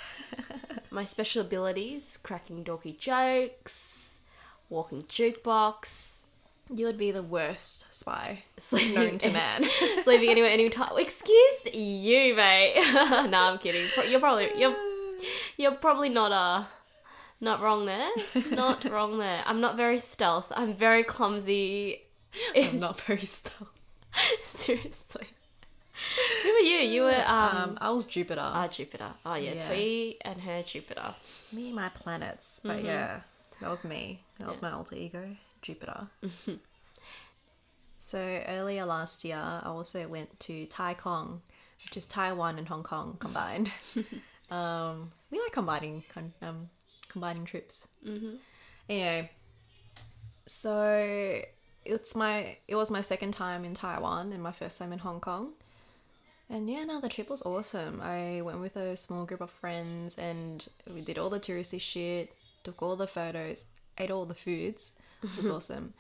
my 0.91 1.05
special 1.07 1.41
abilities: 1.41 2.19
cracking 2.23 2.63
dorky 2.63 2.99
jokes, 2.99 4.19
walking 4.69 5.01
jukebox, 5.03 6.27
You 6.69 6.85
would 6.85 6.99
be 6.99 7.11
the 7.11 7.23
worst 7.23 7.95
spy 7.95 8.45
sleeping 8.59 8.95
known 8.95 9.19
to 9.19 9.31
man. 9.31 9.65
sleeping 10.03 10.29
anywhere, 10.29 10.51
anytime. 10.51 10.99
Excuse 10.99 11.75
you, 11.75 12.35
mate. 12.37 12.75
nah, 13.31 13.51
I'm 13.51 13.59
kidding. 13.59 13.89
You're 14.11 14.21
probably 14.21 14.51
you're 14.59 14.77
you're 15.57 15.75
probably 15.87 16.11
not 16.11 16.33
uh 16.33 16.65
not 17.41 17.63
wrong 17.63 17.87
there. 17.87 18.11
Not 18.51 18.85
wrong 18.85 19.19
there. 19.19 19.43
I'm 19.47 19.61
not 19.63 19.79
very 19.79 19.99
stealth. 19.99 20.53
I'm 20.55 20.75
very 20.75 21.03
clumsy. 21.03 22.03
I'm 22.55 22.79
not 22.79 23.01
very 23.01 23.27
stealth. 23.41 23.82
Seriously. 24.43 25.27
Who 26.43 26.53
were 26.53 26.59
you? 26.61 26.79
You 26.79 27.03
were 27.03 27.25
um, 27.27 27.57
Um, 27.57 27.79
I 27.81 27.91
was 27.91 28.05
Jupiter. 28.07 28.41
ah 28.43 28.67
Jupiter. 28.69 29.11
Oh 29.25 29.35
yeah, 29.35 29.53
Yeah. 29.55 29.67
Twee 29.69 30.17
and 30.23 30.41
her 30.41 30.63
Jupiter. 30.63 31.15
me 31.53 31.67
and 31.69 31.77
my 31.77 31.89
planets. 31.91 32.61
But 32.65 32.83
yeah, 32.83 33.21
that 33.61 33.71
was 33.71 33.85
me. 33.85 34.23
That 34.39 34.49
was 34.49 34.61
my 34.63 34.73
alter 34.73 34.97
ego, 34.97 35.37
Jupiter. 35.61 36.09
so 37.99 38.19
earlier 38.49 38.85
last 38.85 39.25
year, 39.25 39.37
I 39.37 39.63
also 39.67 40.09
went 40.09 40.41
to 40.41 40.67
Tai 40.67 40.95
Kong, 40.95 41.41
which 41.85 41.97
is 41.97 42.07
Taiwan 42.07 42.59
and 42.59 42.69
Hong 42.69 42.83
Kong 42.83 43.17
combined. 43.21 43.71
um, 44.51 45.13
we 45.31 45.39
like 45.41 45.53
combining 45.53 46.03
con- 46.09 46.33
um, 46.43 46.69
combining 47.09 47.45
trips. 47.45 47.87
Mm-hmm. 48.07 48.37
Anyway, 48.89 49.31
so 50.47 51.41
it's 51.85 52.15
my 52.15 52.57
it 52.69 52.77
was 52.77 52.91
my 52.91 53.01
second 53.01 53.33
time 53.33 53.65
in 53.65 53.75
Taiwan 53.75 54.33
and 54.33 54.43
my 54.43 54.53
first 54.53 54.79
time 54.79 54.93
in 54.93 55.01
Hong 55.01 55.21
Kong. 55.21 55.53
And 56.51 56.69
yeah, 56.69 56.85
no, 56.85 57.01
the 57.01 57.09
trip 57.09 57.31
was 57.31 57.43
awesome. 57.43 58.01
I 58.03 58.43
went 58.43 58.61
with 58.61 58.77
a 58.77 58.97
small 58.97 59.25
group 59.25 59.41
of 59.41 59.51
friends 59.51 60.19
and 60.19 60.69
we 60.93 61.01
did 61.01 61.17
all 61.17 61.31
the 61.31 61.41
touristy 61.41 61.81
shit, 61.81 62.35
took 62.63 62.83
all 62.83 62.95
the 62.95 63.07
photos, 63.07 63.65
ate 63.97 64.11
all 64.11 64.27
the 64.27 64.35
foods, 64.35 64.99
which 65.23 65.37
was 65.37 65.49
awesome. 65.51 65.95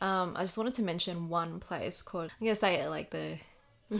Um, 0.00 0.34
I 0.36 0.42
just 0.42 0.58
wanted 0.58 0.74
to 0.74 0.82
mention 0.82 1.28
one 1.28 1.58
place 1.58 2.02
called, 2.02 2.30
I'm 2.40 2.46
to 2.46 2.54
say 2.54 2.76
it 2.76 2.88
like 2.88 3.10
the 3.10 3.38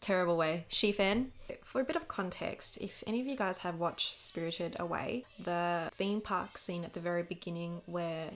terrible 0.00 0.36
way, 0.36 0.66
Shifen. 0.68 1.28
For 1.62 1.80
a 1.80 1.84
bit 1.84 1.96
of 1.96 2.08
context, 2.08 2.78
if 2.80 3.04
any 3.06 3.20
of 3.20 3.26
you 3.26 3.36
guys 3.36 3.58
have 3.58 3.78
watched 3.78 4.16
Spirited 4.16 4.76
Away, 4.78 5.24
the 5.42 5.90
theme 5.94 6.20
park 6.20 6.58
scene 6.58 6.84
at 6.84 6.94
the 6.94 7.00
very 7.00 7.22
beginning 7.22 7.80
where 7.86 8.30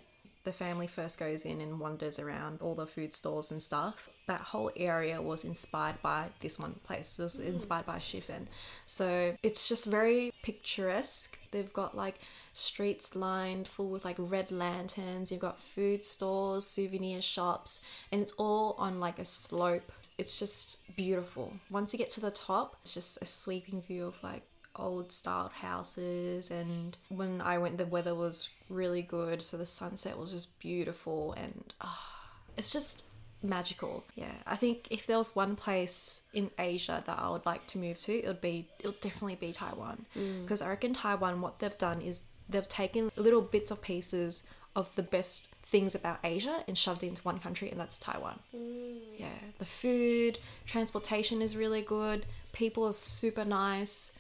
the 0.45 0.53
family 0.53 0.87
first 0.87 1.19
goes 1.19 1.45
in 1.45 1.61
and 1.61 1.79
wanders 1.79 2.19
around 2.19 2.63
all 2.63 2.75
the 2.75 2.87
food 2.87 3.13
stores 3.13 3.51
and 3.51 3.63
stuff. 3.63 4.09
That 4.27 4.41
whole 4.41 4.71
area 4.75 5.21
was 5.21 5.45
inspired 5.45 6.01
by 6.03 6.27
this 6.41 6.59
one 6.59 6.77
place. 6.85 7.19
It 7.19 7.25
was 7.25 7.41
mm. 7.41 7.47
inspired 7.47 7.85
by 7.85 7.99
Shifen. 7.99 8.47
So 8.87 9.37
it's 9.43 9.69
just 9.69 9.87
very 9.87 10.33
picturesque. 10.43 11.39
They've 11.51 11.73
got 11.73 11.97
like 11.97 12.21
streets 12.53 13.15
lined 13.15 13.69
full 13.69 13.91
with 13.91 14.05
like 14.05 14.17
red 14.19 14.51
lanterns. 14.51 15.31
You've 15.31 15.41
got 15.41 15.59
food 15.59 16.05
stores, 16.05 16.67
souvenir 16.67 17.21
shops, 17.21 17.85
and 18.11 18.23
it's 18.23 18.33
all 18.33 18.77
on 18.79 18.99
like 18.99 19.19
a 19.19 19.25
slope. 19.25 19.93
It's 20.17 20.39
just 20.39 20.97
beautiful. 20.97 21.53
Once 21.71 21.93
you 21.93 21.99
get 21.99 22.11
to 22.11 22.21
the 22.21 22.31
top, 22.31 22.77
it's 22.81 22.95
just 22.95 23.21
a 23.23 23.27
sweeping 23.27 23.83
view 23.83 24.07
of 24.07 24.23
like 24.23 24.43
old 24.77 25.13
styled 25.13 25.53
houses 25.53 26.51
and 26.51 26.97
when 27.09 27.41
I 27.41 27.59
went 27.59 27.79
the 27.79 27.87
weather 27.87 28.15
was 28.15 28.49
really 28.69 29.03
good 29.03 29.43
so 29.43 29.57
the 29.57 29.67
sunset 29.67 30.19
was 30.19 30.31
just 30.31 30.59
beautiful 30.61 31.33
and 31.33 31.73
ah, 31.81 32.09
it's 32.57 32.73
just 32.73 33.07
magical. 33.43 34.05
Yeah 34.15 34.33
I 34.47 34.57
think 34.57 34.87
if 34.91 35.07
there 35.07 35.19
was 35.19 35.35
one 35.35 35.57
place 35.57 36.23
in 36.33 36.51
Asia 36.59 37.03
that 37.07 37.19
I 37.19 37.31
would 37.31 37.47
like 37.47 37.67
to 37.69 37.79
move 37.79 37.99
to 38.01 38.13
it 38.13 38.27
would 38.27 38.41
be 38.41 38.69
it 38.79 38.87
would 38.87 39.01
definitely 39.01 39.37
be 39.37 39.53
Taiwan. 39.53 40.07
Because 40.43 40.63
I 40.63 40.69
reckon 40.69 40.93
Taiwan 40.93 41.41
what 41.41 41.59
they've 41.59 41.79
done 41.79 42.01
is 42.01 42.25
they've 42.49 42.69
taken 42.69 43.11
little 43.17 43.41
bits 43.41 43.71
of 43.71 43.81
pieces 43.83 44.49
of 44.77 44.95
the 44.95 45.03
best 45.03 45.55
things 45.65 45.95
about 45.95 46.19
Asia 46.23 46.65
and 46.69 46.77
shoved 46.77 47.03
it 47.03 47.09
into 47.09 47.23
one 47.23 47.39
country 47.39 47.71
and 47.71 47.81
that's 47.81 47.99
Taiwan. 47.99 48.39
Yeah 48.53 49.29
the 49.59 49.65
food 49.65 50.39
transportation 50.67 51.43
is 51.43 51.57
really 51.57 51.83
good 51.83 52.27
people 52.53 52.85
are 52.87 52.93
super 52.93 53.45
nice 53.45 54.13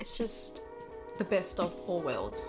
it's 0.00 0.16
just 0.16 0.62
the 1.18 1.24
best 1.24 1.60
of 1.60 1.74
all 1.86 2.00
worlds. 2.00 2.48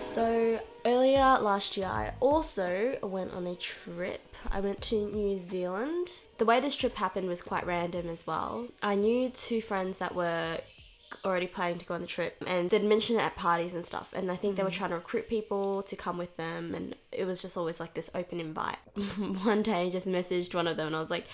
So 0.00 0.58
earlier 0.84 1.38
last 1.40 1.76
year, 1.76 1.86
I 1.86 2.12
also 2.18 2.98
went 3.02 3.32
on 3.32 3.46
a 3.46 3.54
trip. 3.54 4.20
I 4.50 4.60
went 4.60 4.82
to 4.82 4.96
New 4.96 5.38
Zealand. 5.38 6.08
The 6.38 6.44
way 6.44 6.58
this 6.58 6.74
trip 6.74 6.96
happened 6.96 7.28
was 7.28 7.40
quite 7.40 7.64
random 7.64 8.08
as 8.08 8.26
well. 8.26 8.66
I 8.82 8.96
knew 8.96 9.30
two 9.30 9.62
friends 9.62 9.98
that 9.98 10.14
were 10.14 10.58
already 11.24 11.46
planning 11.46 11.78
to 11.78 11.86
go 11.86 11.94
on 11.94 12.00
the 12.00 12.06
trip 12.06 12.42
and 12.46 12.70
they'd 12.70 12.84
mention 12.84 13.16
it 13.16 13.22
at 13.22 13.36
parties 13.36 13.74
and 13.74 13.84
stuff 13.84 14.12
and 14.14 14.30
I 14.30 14.36
think 14.36 14.56
they 14.56 14.62
were 14.62 14.70
mm. 14.70 14.74
trying 14.74 14.90
to 14.90 14.96
recruit 14.96 15.28
people 15.28 15.82
to 15.82 15.96
come 15.96 16.18
with 16.18 16.36
them 16.36 16.74
and 16.74 16.94
it 17.12 17.24
was 17.24 17.42
just 17.42 17.56
always 17.56 17.80
like 17.80 17.94
this 17.94 18.10
open 18.14 18.40
invite. 18.40 18.78
one 19.42 19.62
day 19.62 19.86
I 19.86 19.90
just 19.90 20.08
messaged 20.08 20.54
one 20.54 20.66
of 20.66 20.76
them 20.76 20.88
and 20.88 20.96
I 20.96 21.00
was 21.00 21.10
like, 21.10 21.26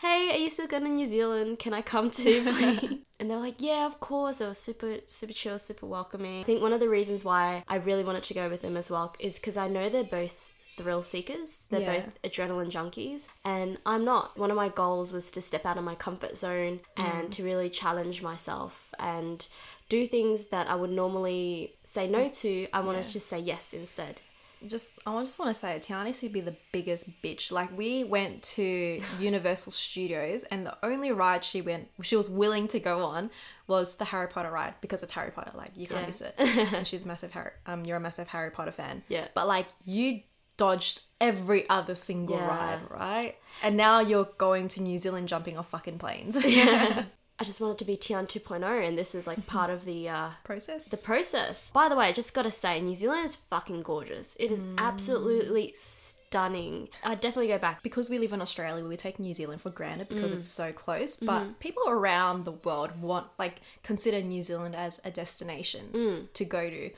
Hey, 0.00 0.30
are 0.30 0.38
you 0.38 0.48
still 0.48 0.66
going 0.66 0.84
to 0.84 0.88
New 0.88 1.06
Zealand? 1.06 1.58
Can 1.58 1.74
I 1.74 1.82
come 1.82 2.10
too, 2.10 2.42
please? 2.44 3.00
and 3.20 3.30
they 3.30 3.34
were 3.34 3.40
like, 3.40 3.56
Yeah, 3.60 3.86
of 3.86 4.00
course. 4.00 4.38
They 4.38 4.46
were 4.46 4.54
super, 4.54 4.96
super 5.06 5.32
chill, 5.32 5.58
super 5.58 5.86
welcoming. 5.86 6.40
I 6.40 6.44
think 6.44 6.62
one 6.62 6.72
of 6.72 6.80
the 6.80 6.88
reasons 6.88 7.24
why 7.24 7.64
I 7.68 7.76
really 7.76 8.04
wanted 8.04 8.22
to 8.24 8.34
go 8.34 8.48
with 8.48 8.62
them 8.62 8.76
as 8.76 8.90
well 8.90 9.14
is 9.18 9.36
because 9.36 9.56
I 9.56 9.68
know 9.68 9.88
they're 9.88 10.04
both 10.04 10.52
thrill 10.76 11.02
seekers. 11.02 11.66
They're 11.70 11.80
Yeah. 11.80 12.00
both 12.00 12.22
adrenaline 12.22 12.70
junkies, 12.70 13.28
and 13.44 13.78
I'm 13.84 14.04
not. 14.04 14.38
One 14.38 14.50
of 14.50 14.56
my 14.56 14.68
goals 14.68 15.12
was 15.12 15.30
to 15.32 15.42
step 15.42 15.64
out 15.66 15.76
of 15.78 15.84
my 15.84 15.94
comfort 15.94 16.36
zone 16.36 16.80
and 16.96 17.32
to 17.32 17.44
really 17.44 17.70
challenge 17.70 18.22
myself 18.22 18.94
and 18.98 19.46
do 19.88 20.06
things 20.06 20.46
that 20.46 20.68
I 20.68 20.74
would 20.76 20.90
normally 20.90 21.74
say 21.84 22.06
no 22.08 22.28
to. 22.28 22.68
I 22.72 22.80
wanted 22.80 22.98
Yeah. 23.00 23.04
to 23.06 23.10
just 23.12 23.26
say 23.28 23.38
yes 23.38 23.72
instead. 23.74 24.20
Just 24.66 24.98
I 25.06 25.18
just 25.20 25.38
want 25.38 25.48
to 25.48 25.54
say 25.54 25.78
Tiana 25.80 26.08
used 26.08 26.20
to 26.20 26.28
be 26.28 26.42
the 26.42 26.54
biggest 26.70 27.22
bitch. 27.22 27.50
Like 27.50 27.74
we 27.76 28.04
went 28.04 28.42
to 28.56 29.00
Universal 29.18 29.72
Studios 29.72 30.42
and 30.44 30.66
the 30.66 30.76
only 30.84 31.10
ride 31.12 31.44
she 31.44 31.62
went 31.62 31.88
she 32.02 32.14
was 32.14 32.28
willing 32.28 32.68
to 32.68 32.78
go 32.78 33.02
on 33.02 33.30
was 33.66 33.96
the 33.96 34.04
Harry 34.04 34.28
Potter 34.28 34.50
ride 34.50 34.74
because 34.82 35.02
it's 35.02 35.14
Harry 35.14 35.30
Potter. 35.30 35.52
Like 35.54 35.70
you 35.76 35.86
can't 35.86 36.00
Yeah. 36.02 36.06
miss 36.06 36.20
it. 36.20 36.34
and 36.38 36.86
she's 36.86 37.06
a 37.06 37.08
massive 37.08 37.32
Harry 37.32 37.52
um 37.64 37.86
you're 37.86 37.96
a 37.96 38.00
massive 38.00 38.28
Harry 38.28 38.50
Potter 38.50 38.72
fan. 38.72 39.02
Yeah. 39.08 39.28
But 39.34 39.48
like 39.48 39.66
you 39.86 40.20
dodged 40.64 40.96
every 41.20 41.62
other 41.68 41.94
single 41.94 42.36
Yeah. 42.36 42.46
ride, 42.48 42.80
right? 42.90 43.34
And 43.62 43.76
now 43.76 44.00
you're 44.10 44.30
going 44.38 44.68
to 44.74 44.82
New 44.82 44.98
Zealand 45.04 45.26
jumping 45.28 45.56
off 45.58 45.68
fucking 45.70 45.98
planes. 45.98 46.34
yeah. 46.60 47.04
I 47.40 47.44
just 47.44 47.60
wanted 47.62 47.78
to 47.78 47.86
be 47.86 47.96
Tian 47.96 48.26
2.0, 48.26 48.86
and 48.86 48.98
this 48.98 49.14
is 49.14 49.26
like 49.26 49.46
part 49.46 49.70
of 49.70 49.86
the 49.86 50.00
uh, 50.10 50.28
Process. 50.44 50.88
the 50.90 50.98
process. 50.98 51.70
By 51.72 51.88
the 51.88 51.96
way, 51.96 52.06
I 52.08 52.12
just 52.12 52.34
gotta 52.34 52.50
say, 52.50 52.72
New 52.82 52.94
Zealand 52.94 53.24
is 53.24 53.34
fucking 53.34 53.80
gorgeous. 53.82 54.36
It 54.38 54.50
is 54.52 54.66
absolutely 54.76 55.72
stunning. 55.74 56.88
I'd 57.02 57.20
definitely 57.20 57.48
go 57.48 57.58
back. 57.58 57.82
because 57.82 58.10
we 58.10 58.18
live 58.18 58.34
in 58.34 58.42
Australia, 58.42 58.84
we 58.84 58.96
take 58.96 59.18
New 59.18 59.32
Zealand 59.32 59.60
for 59.62 59.70
granted 59.70 60.08
Mm. 60.08 60.14
because 60.16 60.32
it's 60.32 60.48
so 60.48 60.72
close. 60.84 61.16
Mm-hmm. 61.16 61.26
But 61.26 61.60
people 61.60 61.84
around 61.88 62.44
the 62.44 62.52
world 62.52 62.90
want 63.00 63.26
like 63.38 63.56
consider 63.82 64.20
New 64.20 64.42
Zealand 64.42 64.74
as 64.76 65.00
a 65.04 65.10
destination 65.10 65.84
Mm. 65.92 66.32
to 66.34 66.44
go 66.44 66.68
to, 66.68 66.90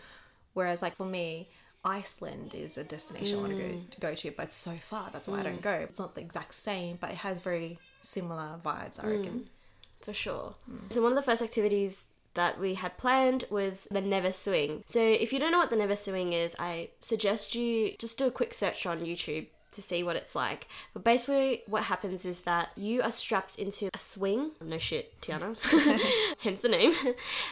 whereas 0.54 0.82
like 0.82 0.96
for 0.96 1.06
me. 1.06 1.48
Iceland 1.84 2.54
is 2.54 2.78
a 2.78 2.84
destination 2.84 3.38
I 3.38 3.40
want 3.42 3.52
to 3.56 3.58
go, 3.58 3.68
Mm. 3.68 3.90
to 3.90 4.00
go 4.00 4.14
to, 4.14 4.30
but 4.30 4.44
it's 4.44 4.54
so 4.54 4.72
far. 4.72 5.10
That's 5.12 5.28
why 5.28 5.40
I 5.40 5.42
don't 5.42 5.58
mm. 5.58 5.62
go. 5.62 5.72
It's 5.72 5.98
not 5.98 6.14
the 6.14 6.20
exact 6.20 6.54
same, 6.54 6.96
but 7.00 7.10
it 7.10 7.18
has 7.18 7.40
very 7.40 7.78
similar 8.00 8.60
vibes, 8.64 9.02
I 9.02 9.08
reckon. 9.08 9.40
Mm. 9.40 10.04
For 10.04 10.12
sure. 10.12 10.54
Mm. 10.70 10.92
So, 10.92 11.02
one 11.02 11.12
of 11.12 11.16
the 11.16 11.22
first 11.22 11.42
activities 11.42 12.06
that 12.34 12.58
we 12.58 12.74
had 12.74 12.96
planned 12.98 13.44
was 13.50 13.88
the 13.90 14.00
Nevis 14.00 14.38
Swing. 14.38 14.84
So, 14.86 15.00
if 15.00 15.32
you 15.32 15.38
don't 15.38 15.50
know 15.52 15.58
what 15.58 15.70
the 15.70 15.76
Nevis 15.76 16.04
Swing 16.04 16.32
is, 16.32 16.54
I 16.58 16.90
suggest 17.00 17.54
you 17.54 17.94
just 17.98 18.16
do 18.18 18.26
a 18.26 18.30
quick 18.30 18.54
search 18.54 18.86
on 18.86 19.00
YouTube 19.00 19.46
to 19.72 19.82
see 19.82 20.02
what 20.02 20.16
it's 20.16 20.34
like. 20.34 20.68
But 20.94 21.04
basically, 21.04 21.62
what 21.66 21.84
happens 21.84 22.24
is 22.24 22.42
that 22.42 22.70
you 22.76 23.02
are 23.02 23.10
strapped 23.10 23.58
into 23.58 23.88
a 23.92 23.98
swing. 23.98 24.52
No 24.60 24.78
shit, 24.78 25.20
Tiana. 25.20 25.56
Hence 26.40 26.60
the 26.60 26.68
name. 26.68 26.94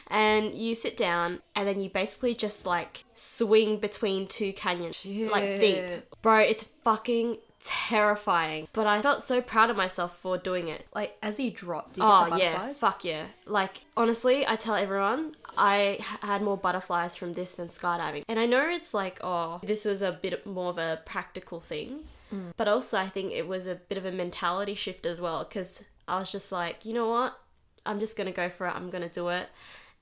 And 0.08 0.54
you 0.54 0.74
sit 0.74 0.96
down, 0.96 1.40
and 1.54 1.66
then 1.66 1.80
you 1.80 1.90
basically 1.90 2.34
just 2.34 2.66
like 2.66 3.04
swing 3.14 3.78
between 3.78 4.26
two 4.26 4.52
canyons, 4.52 5.04
like 5.04 5.60
deep. 5.60 6.04
Bro, 6.22 6.40
it's 6.40 6.64
fucking 6.64 7.38
terrifying. 7.62 8.68
But 8.72 8.86
I 8.86 9.02
felt 9.02 9.22
so 9.22 9.40
proud 9.40 9.70
of 9.70 9.76
myself 9.76 10.18
for 10.18 10.38
doing 10.38 10.68
it. 10.68 10.86
Like 10.94 11.16
as 11.22 11.36
he 11.36 11.50
dropped, 11.50 11.94
do 11.94 12.02
you 12.02 12.06
get 12.06 12.12
oh, 12.12 12.24
the 12.26 12.34
Oh 12.34 12.38
yeah, 12.38 12.72
fuck 12.72 13.04
yeah! 13.04 13.26
Like 13.46 13.82
honestly, 13.96 14.46
I 14.46 14.56
tell 14.56 14.74
everyone 14.74 15.34
I 15.58 15.98
had 16.22 16.42
more 16.42 16.56
butterflies 16.56 17.16
from 17.16 17.34
this 17.34 17.52
than 17.52 17.68
skydiving, 17.68 18.24
and 18.28 18.38
I 18.38 18.46
know 18.46 18.68
it's 18.68 18.92
like 18.94 19.18
oh, 19.22 19.60
this 19.62 19.84
was 19.84 20.02
a 20.02 20.12
bit 20.12 20.46
more 20.46 20.70
of 20.70 20.78
a 20.78 21.00
practical 21.04 21.60
thing, 21.60 22.04
Mm. 22.32 22.52
but 22.56 22.68
also 22.68 22.96
I 22.96 23.08
think 23.08 23.32
it 23.32 23.48
was 23.48 23.66
a 23.66 23.74
bit 23.74 23.98
of 23.98 24.04
a 24.04 24.12
mentality 24.12 24.74
shift 24.74 25.04
as 25.04 25.20
well 25.20 25.42
because 25.44 25.82
I 26.06 26.20
was 26.20 26.30
just 26.30 26.52
like, 26.52 26.84
you 26.84 26.94
know 26.94 27.08
what, 27.08 27.36
I'm 27.84 27.98
just 27.98 28.16
gonna 28.16 28.30
go 28.32 28.48
for 28.48 28.66
it. 28.68 28.74
I'm 28.74 28.88
gonna 28.88 29.08
do 29.08 29.28
it, 29.30 29.48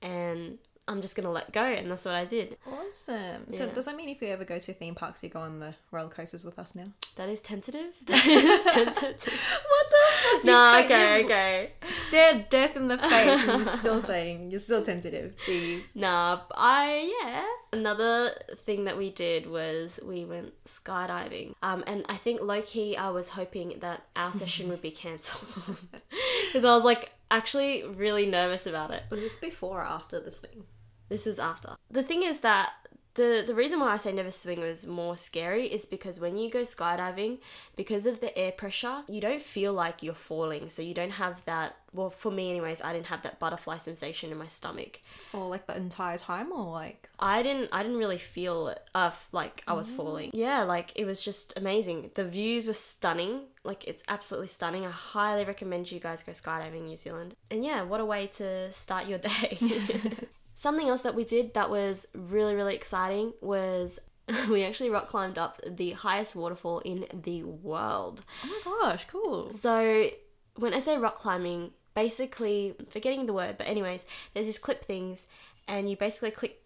and 0.01 0.59
I'm 0.89 1.01
just 1.01 1.15
gonna 1.15 1.31
let 1.31 1.53
go, 1.53 1.63
and 1.63 1.91
that's 1.91 2.05
what 2.05 2.15
I 2.15 2.25
did. 2.25 2.57
Awesome. 2.67 3.49
So 3.49 3.69
does 3.69 3.85
that 3.85 3.95
mean 3.95 4.09
if 4.09 4.23
you 4.23 4.29
ever 4.29 4.43
go 4.43 4.57
to 4.57 4.73
theme 4.73 4.95
parks, 4.95 5.23
you 5.23 5.29
go 5.29 5.39
on 5.39 5.59
the 5.59 5.75
roller 5.91 6.09
coasters 6.09 6.43
with 6.43 6.57
us 6.57 6.73
now? 6.73 6.87
That 7.15 7.29
is 7.29 7.41
tentative. 7.41 7.93
That 8.07 8.25
is 8.25 8.63
tentative. 8.63 9.59
What 9.67 9.85
the 9.91 9.97
fuck? 10.33 10.43
no, 10.45 10.81
okay, 10.83 11.23
okay. 11.25 11.71
Stared 11.89 12.49
death 12.49 12.75
in 12.75 12.87
the 12.87 12.97
face 12.97 13.43
and 13.43 13.59
you're 13.59 13.63
still 13.65 14.01
saying 14.01 14.49
you're 14.49 14.59
still 14.59 14.81
tentative. 14.81 15.37
Please. 15.45 15.95
Nah, 15.99 16.39
I 16.55 17.13
yeah. 17.21 17.45
Another 17.71 18.33
thing 18.63 18.85
that 18.85 18.97
we 18.97 19.11
did 19.11 19.47
was 19.47 19.99
we 20.03 20.25
went 20.25 20.53
skydiving. 20.65 21.53
Um, 21.61 21.83
and 21.85 22.03
I 22.09 22.15
think 22.15 22.41
low 22.41 22.63
key 22.63 22.97
I 22.97 23.09
was 23.09 23.29
hoping 23.29 23.77
that 23.81 24.03
our 24.15 24.33
session 24.33 24.69
would 24.69 24.81
be 24.81 24.91
cancelled 24.91 25.79
because 26.47 26.65
I 26.65 26.73
was 26.73 26.83
like 26.83 27.11
actually 27.29 27.83
really 27.83 28.25
nervous 28.25 28.65
about 28.65 28.89
it. 28.91 29.03
Was 29.11 29.21
this 29.21 29.37
before 29.37 29.79
or 29.79 29.85
after 29.85 30.19
the 30.19 30.31
swing? 30.31 30.63
This 31.09 31.27
is 31.27 31.39
after. 31.39 31.75
The 31.91 32.03
thing 32.03 32.23
is 32.23 32.41
that 32.41 32.71
the 33.15 33.43
the 33.45 33.53
reason 33.53 33.79
why 33.79 33.91
I 33.91 33.97
say 33.97 34.13
Nevis 34.13 34.39
swing 34.39 34.61
was 34.61 34.87
more 34.87 35.15
scary 35.17 35.65
is 35.65 35.85
because 35.85 36.19
when 36.21 36.37
you 36.37 36.49
go 36.49 36.61
skydiving, 36.61 37.39
because 37.75 38.05
of 38.05 38.21
the 38.21 38.35
air 38.37 38.51
pressure, 38.51 39.03
you 39.09 39.19
don't 39.19 39.41
feel 39.41 39.73
like 39.73 40.01
you're 40.01 40.13
falling. 40.13 40.69
So 40.69 40.81
you 40.81 40.93
don't 40.93 41.11
have 41.11 41.43
that. 41.45 41.75
Well, 41.91 42.11
for 42.11 42.31
me, 42.31 42.51
anyways, 42.51 42.81
I 42.81 42.93
didn't 42.93 43.07
have 43.07 43.23
that 43.23 43.39
butterfly 43.39 43.77
sensation 43.77 44.31
in 44.31 44.37
my 44.37 44.47
stomach. 44.47 45.01
Or 45.33 45.47
like 45.47 45.65
the 45.65 45.75
entire 45.75 46.17
time 46.17 46.51
or 46.51 46.71
like 46.71 47.09
I 47.19 47.43
didn't 47.43 47.69
I 47.73 47.83
didn't 47.83 47.97
really 47.97 48.19
feel 48.19 48.69
it, 48.69 48.79
uh 48.95 49.11
like 49.31 49.63
I 49.67 49.73
was 49.73 49.91
falling. 49.91 50.29
Yeah, 50.33 50.63
like 50.63 50.93
it 50.95 51.05
was 51.05 51.21
just 51.21 51.57
amazing. 51.57 52.11
The 52.13 52.25
views 52.25 52.67
were 52.67 52.73
stunning. 52.73 53.41
Like 53.63 53.85
it's 53.85 54.03
absolutely 54.07 54.47
stunning. 54.47 54.85
I 54.85 54.91
highly 54.91 55.43
recommend 55.43 55.91
you 55.91 55.99
guys 55.99 56.23
go 56.23 56.31
skydiving 56.31 56.77
in 56.77 56.85
New 56.85 56.97
Zealand. 56.97 57.35
And 57.51 57.65
yeah, 57.65 57.81
what 57.81 57.99
a 57.99 58.05
way 58.05 58.27
to 58.37 58.71
start 58.71 59.07
your 59.07 59.19
day. 59.29 59.57
Something 60.59 60.89
else 60.89 61.03
that 61.03 61.15
we 61.15 61.23
did 61.23 61.53
that 61.53 61.69
was 61.69 62.05
really 62.13 62.53
really 62.53 62.75
exciting 62.75 63.31
was 63.39 63.97
we 64.49 64.65
actually 64.65 64.89
rock 64.89 65.07
climbed 65.07 65.37
up 65.37 65.61
the 65.65 65.91
highest 65.91 66.35
waterfall 66.35 66.79
in 66.79 67.05
the 67.13 67.43
world. 67.43 68.25
Oh 68.43 68.61
my 68.65 68.89
gosh, 68.89 69.07
cool. 69.07 69.53
So 69.53 70.09
when 70.57 70.73
I 70.73 70.79
say 70.79 70.97
rock 70.97 71.15
climbing, 71.15 71.71
basically 71.95 72.75
forgetting 72.89 73.25
the 73.25 73.31
word, 73.31 73.57
but 73.57 73.67
anyways, 73.67 74.05
there's 74.33 74.47
these 74.47 74.59
clip 74.59 74.83
things, 74.83 75.27
and 75.65 75.89
you 75.89 75.95
basically 75.95 76.31
click, 76.31 76.61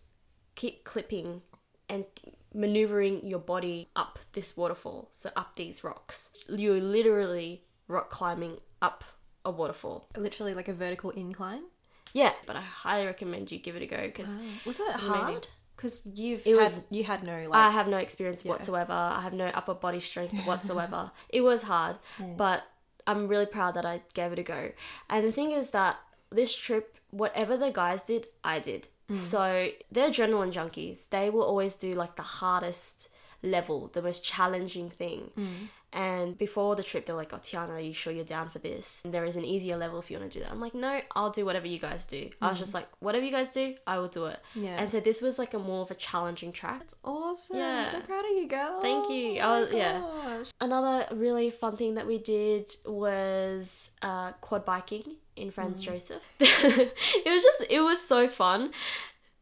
keep 0.56 0.84
clipping 0.84 1.44
and 1.88 2.06
maneuvering 2.52 3.24
your 3.24 3.38
body 3.38 3.90
up 3.96 4.18
this 4.32 4.58
waterfall, 4.58 5.10
so 5.12 5.30
up 5.36 5.56
these 5.56 5.84
rocks. 5.84 6.32
You're 6.50 6.82
literally 6.82 7.62
rock 7.88 8.10
climbing 8.10 8.58
up 8.82 9.04
a 9.46 9.52
waterfall. 9.52 10.10
Literally 10.18 10.56
like 10.56 10.68
a 10.68 10.74
vertical 10.74 11.12
incline. 11.12 11.66
Yeah, 12.14 12.32
but 12.46 12.56
I 12.56 12.62
highly 12.62 13.06
recommend 13.06 13.52
you 13.52 13.60
give 13.60 13.76
it 13.76 13.82
a 13.82 13.86
go 13.88 14.02
because 14.04 14.30
Was 14.66 14.78
that 14.78 14.96
amazing. 14.96 15.10
hard? 15.12 15.48
Because 15.76 16.06
you've 16.14 16.46
It 16.46 16.52
had 16.52 16.58
was- 16.64 16.86
you 16.92 17.04
had 17.04 17.24
no 17.24 17.48
like 17.50 17.60
I 17.60 17.72
have 17.72 17.88
no 17.88 17.98
experience 17.98 18.46
whatsoever. 18.46 18.94
I 18.94 19.22
have 19.22 19.34
no 19.34 19.48
upper 19.48 19.74
body 19.74 20.00
strength 20.00 20.34
whatsoever. 20.48 21.12
it 21.30 21.42
was 21.42 21.64
hard, 21.64 21.98
but 22.38 22.64
I'm 23.08 23.28
really 23.28 23.48
proud 23.48 23.74
that 23.76 23.86
I 23.86 24.02
gave 24.14 24.32
it 24.32 24.40
a 24.40 24.44
go. 24.44 24.72
And 25.10 25.26
the 25.28 25.32
thing 25.32 25.52
is 25.52 25.72
that 25.72 25.98
this 26.30 26.56
trip, 26.56 26.98
whatever 27.12 27.58
the 27.58 27.72
guys 27.72 28.04
did, 28.04 28.28
I 28.44 28.60
did. 28.60 28.88
Mm. 29.10 29.16
So 29.16 29.70
they're 29.92 30.10
adrenaline 30.10 30.54
junkies. 30.54 31.10
They 31.10 31.30
will 31.30 31.44
always 31.44 31.76
do 31.76 31.94
like 31.94 32.16
the 32.16 32.22
hardest 32.22 33.10
level, 33.42 33.88
the 33.92 34.02
most 34.02 34.24
challenging 34.24 34.90
thing. 34.90 35.32
Mm. 35.38 35.68
And 35.94 36.36
before 36.38 36.76
the 36.76 36.82
trip, 36.84 37.06
they're 37.06 37.16
like, 37.16 37.32
"Oh, 37.34 37.38
Tiana, 37.38 37.70
are 37.70 37.80
you 37.80 37.94
sure 37.94 38.12
you're 38.12 38.26
down 38.26 38.50
for 38.50 38.58
this? 38.60 39.04
There 39.06 39.26
is 39.26 39.36
an 39.36 39.46
easier 39.46 39.78
level 39.78 40.00
if 40.00 40.10
you 40.10 40.18
want 40.18 40.32
to 40.32 40.40
do 40.40 40.44
that." 40.44 40.52
I'm 40.52 40.60
like, 40.60 40.74
"No, 40.74 41.00
I'll 41.16 41.30
do 41.30 41.46
whatever 41.46 41.68
you 41.68 41.78
guys 41.80 42.06
do." 42.06 42.30
I 42.42 42.50
was 42.50 42.58
just 42.60 42.74
like, 42.74 42.88
"Whatever 43.00 43.24
you 43.26 43.32
guys 43.32 43.50
do, 43.50 43.76
I 43.86 44.00
will 44.00 44.08
do 44.08 44.26
it." 44.26 44.40
Yeah. 44.56 44.78
And 44.80 44.90
so 44.90 45.00
this 45.00 45.22
was 45.22 45.38
like 45.38 45.54
a 45.54 45.60
more 45.60 45.84
of 45.84 45.92
a 45.92 45.96
challenging 45.96 46.52
track. 46.52 46.80
That's 46.80 46.96
awesome. 47.04 47.58
Yeah. 47.58 47.84
So 47.84 48.00
proud 48.02 48.26
of 48.26 48.32
you, 48.32 48.48
girl. 48.48 48.82
Thank 48.82 49.10
you. 49.12 49.40
Oh 49.40 49.44
I 49.44 49.48
my 49.48 49.60
was- 49.62 49.74
yeah. 49.74 50.00
gosh. 50.00 50.52
Another 50.60 51.16
really 51.16 51.52
fun 51.52 51.78
thing 51.78 51.94
that 51.96 52.08
we 52.08 52.18
did 52.18 52.72
was 52.86 53.92
uh, 54.02 54.32
quad 54.42 54.66
biking 54.66 55.04
in 55.36 55.52
Franz 55.52 55.82
Josef. 55.84 56.22
it 56.40 57.26
was 57.26 57.44
just, 57.44 57.64
it 57.70 57.82
was 57.82 58.02
so 58.02 58.28
fun. 58.28 58.72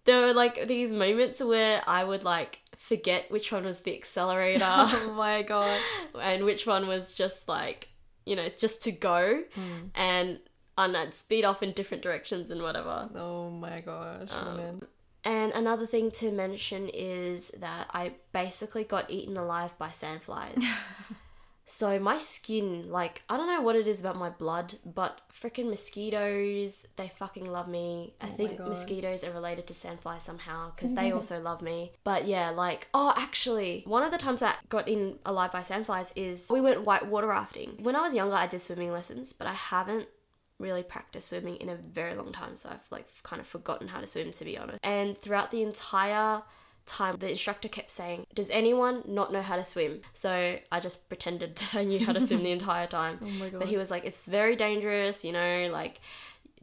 There 0.06 0.20
were 0.26 0.34
like 0.34 0.68
these 0.68 0.92
moments 0.92 1.40
where 1.42 1.82
I 1.88 2.04
would 2.04 2.24
like 2.24 2.60
forget 2.82 3.30
which 3.30 3.52
one 3.52 3.64
was 3.64 3.82
the 3.82 3.94
accelerator 3.96 4.66
Oh 4.68 5.14
my 5.16 5.44
god. 5.44 5.80
and 6.22 6.44
which 6.44 6.66
one 6.66 6.88
was 6.88 7.14
just 7.14 7.48
like, 7.48 7.90
you 8.26 8.36
know, 8.36 8.50
just 8.58 8.84
to 8.84 8.92
go 8.92 9.44
and, 9.96 10.40
and 10.78 10.98
I'd 10.98 11.14
speed 11.14 11.46
off 11.46 11.62
in 11.62 11.74
different 11.74 12.04
directions 12.04 12.50
and 12.52 12.62
whatever. 12.62 13.10
Oh 13.16 13.50
my 13.50 13.82
gosh, 13.82 14.30
Um. 14.32 14.82
And 15.24 15.52
another 15.52 15.86
thing 15.86 16.10
to 16.12 16.32
mention 16.32 16.90
is 16.90 17.50
that 17.60 17.92
I 17.94 18.14
basically 18.34 18.84
got 18.84 19.12
eaten 19.12 19.38
alive 19.38 19.78
by 19.78 19.90
sandflies. 19.90 20.64
so 21.72 21.98
my 22.00 22.18
skin, 22.18 22.92
like, 22.92 23.22
I 23.30 23.38
don't 23.38 23.48
know 23.48 23.62
what 23.62 23.78
it 23.78 23.88
is 23.88 24.02
about 24.02 24.18
my 24.18 24.30
blood, 24.30 24.76
but 24.86 25.22
freaking 25.34 25.70
mosquitoes, 25.70 26.86
they 26.98 27.08
fucking 27.08 27.50
love 27.50 27.70
me. 27.70 28.14
I 28.20 28.28
Oh 28.28 28.32
think 28.32 28.60
mosquitoes 28.60 29.24
are 29.24 29.32
related 29.32 29.68
to 29.68 29.74
sandflies 29.74 30.20
somehow 30.20 30.72
because 30.76 30.94
they 30.94 31.12
also 31.14 31.40
love 31.40 31.62
me. 31.62 31.94
But 32.04 32.28
yeah, 32.28 32.50
like, 32.50 32.90
oh, 32.94 33.14
actually, 33.16 33.84
one 33.88 34.04
of 34.04 34.12
the 34.12 34.18
times 34.18 34.44
I 34.44 34.56
got 34.68 34.90
in 34.90 35.18
alive 35.26 35.54
by 35.54 35.62
sandflies 35.62 36.12
is 36.18 36.48
we 36.50 36.60
went 36.60 36.84
whitewater 36.84 37.28
rafting. 37.28 37.78
When 37.80 37.96
I 37.96 38.02
was 38.02 38.14
younger, 38.14 38.36
I 38.36 38.48
did 38.48 38.62
swimming 38.62 38.92
lessons, 38.92 39.32
but 39.32 39.48
I 39.48 39.54
haven't 39.54 40.10
really 40.60 40.84
practiced 40.84 41.30
swimming 41.30 41.56
in 41.56 41.70
a 41.70 41.76
very 41.76 42.16
long 42.16 42.34
time, 42.34 42.58
so 42.58 42.70
I've 42.70 42.92
like 42.92 43.08
kind 43.24 43.40
of 43.40 43.48
forgotten 43.48 43.88
how 43.88 44.02
to 44.02 44.08
swim 44.08 44.34
to 44.34 44.44
be 44.44 44.58
honest. 44.58 44.80
And 44.84 45.18
throughout 45.18 45.52
the 45.52 45.64
entire 45.64 46.42
time, 46.92 47.18
the 47.18 47.30
instructor 47.30 47.70
kept 47.70 47.92
saying, 47.92 48.26
"Does 48.34 48.50
anyone 48.50 49.04
not 49.06 49.32
know 49.32 49.42
how 49.42 49.56
to 49.56 49.64
swim?" 49.64 50.02
So 50.14 50.58
I 50.72 50.80
just 50.80 51.10
pretended 51.10 51.56
that 51.60 51.76
I 51.76 51.84
knew 51.84 52.06
how 52.06 52.14
to 52.14 52.22
swim 52.22 52.44
the 52.44 52.52
entire 52.52 52.88
time. 52.88 53.20
Oh 53.26 53.30
my 53.40 53.50
god. 53.50 53.60
But 53.60 53.68
he 53.70 53.78
was 53.78 53.90
like, 53.92 54.06
"It's 54.06 54.28
very 54.28 54.56
dangerous, 54.56 55.24
you 55.26 55.32
know, 55.32 55.70
like." 55.72 56.00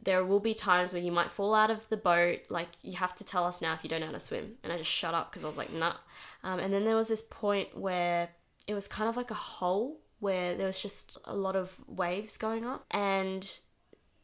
There 0.01 0.23
will 0.23 0.39
be 0.39 0.53
times 0.53 0.93
where 0.93 1.01
you 1.01 1.11
might 1.11 1.29
fall 1.29 1.53
out 1.53 1.69
of 1.69 1.89
the 1.89 1.97
boat. 1.97 2.39
Like 2.47 2.69
you 2.81 2.95
have 2.95 3.13
to 3.17 3.25
tell 3.25 3.43
us 3.43 3.61
now 3.61 3.73
if 3.73 3.83
you 3.83 3.89
don't 3.89 3.99
know 3.99 4.05
how 4.05 4.13
to 4.13 4.19
swim. 4.21 4.55
And 4.63 4.71
I 4.71 4.77
just 4.77 4.89
shut 4.89 5.13
up 5.13 5.29
because 5.29 5.43
I 5.43 5.47
was 5.47 5.57
like, 5.57 5.73
nah. 5.73 5.95
Um, 6.41 6.59
and 6.59 6.73
then 6.73 6.85
there 6.85 6.95
was 6.95 7.09
this 7.09 7.23
point 7.29 7.77
where 7.77 8.29
it 8.65 8.73
was 8.73 8.87
kind 8.87 9.09
of 9.09 9.17
like 9.17 9.29
a 9.29 9.33
hole 9.33 9.99
where 10.19 10.55
there 10.55 10.67
was 10.67 10.81
just 10.81 11.17
a 11.25 11.35
lot 11.35 11.57
of 11.57 11.75
waves 11.85 12.37
going 12.37 12.65
up, 12.65 12.85
and 12.91 13.59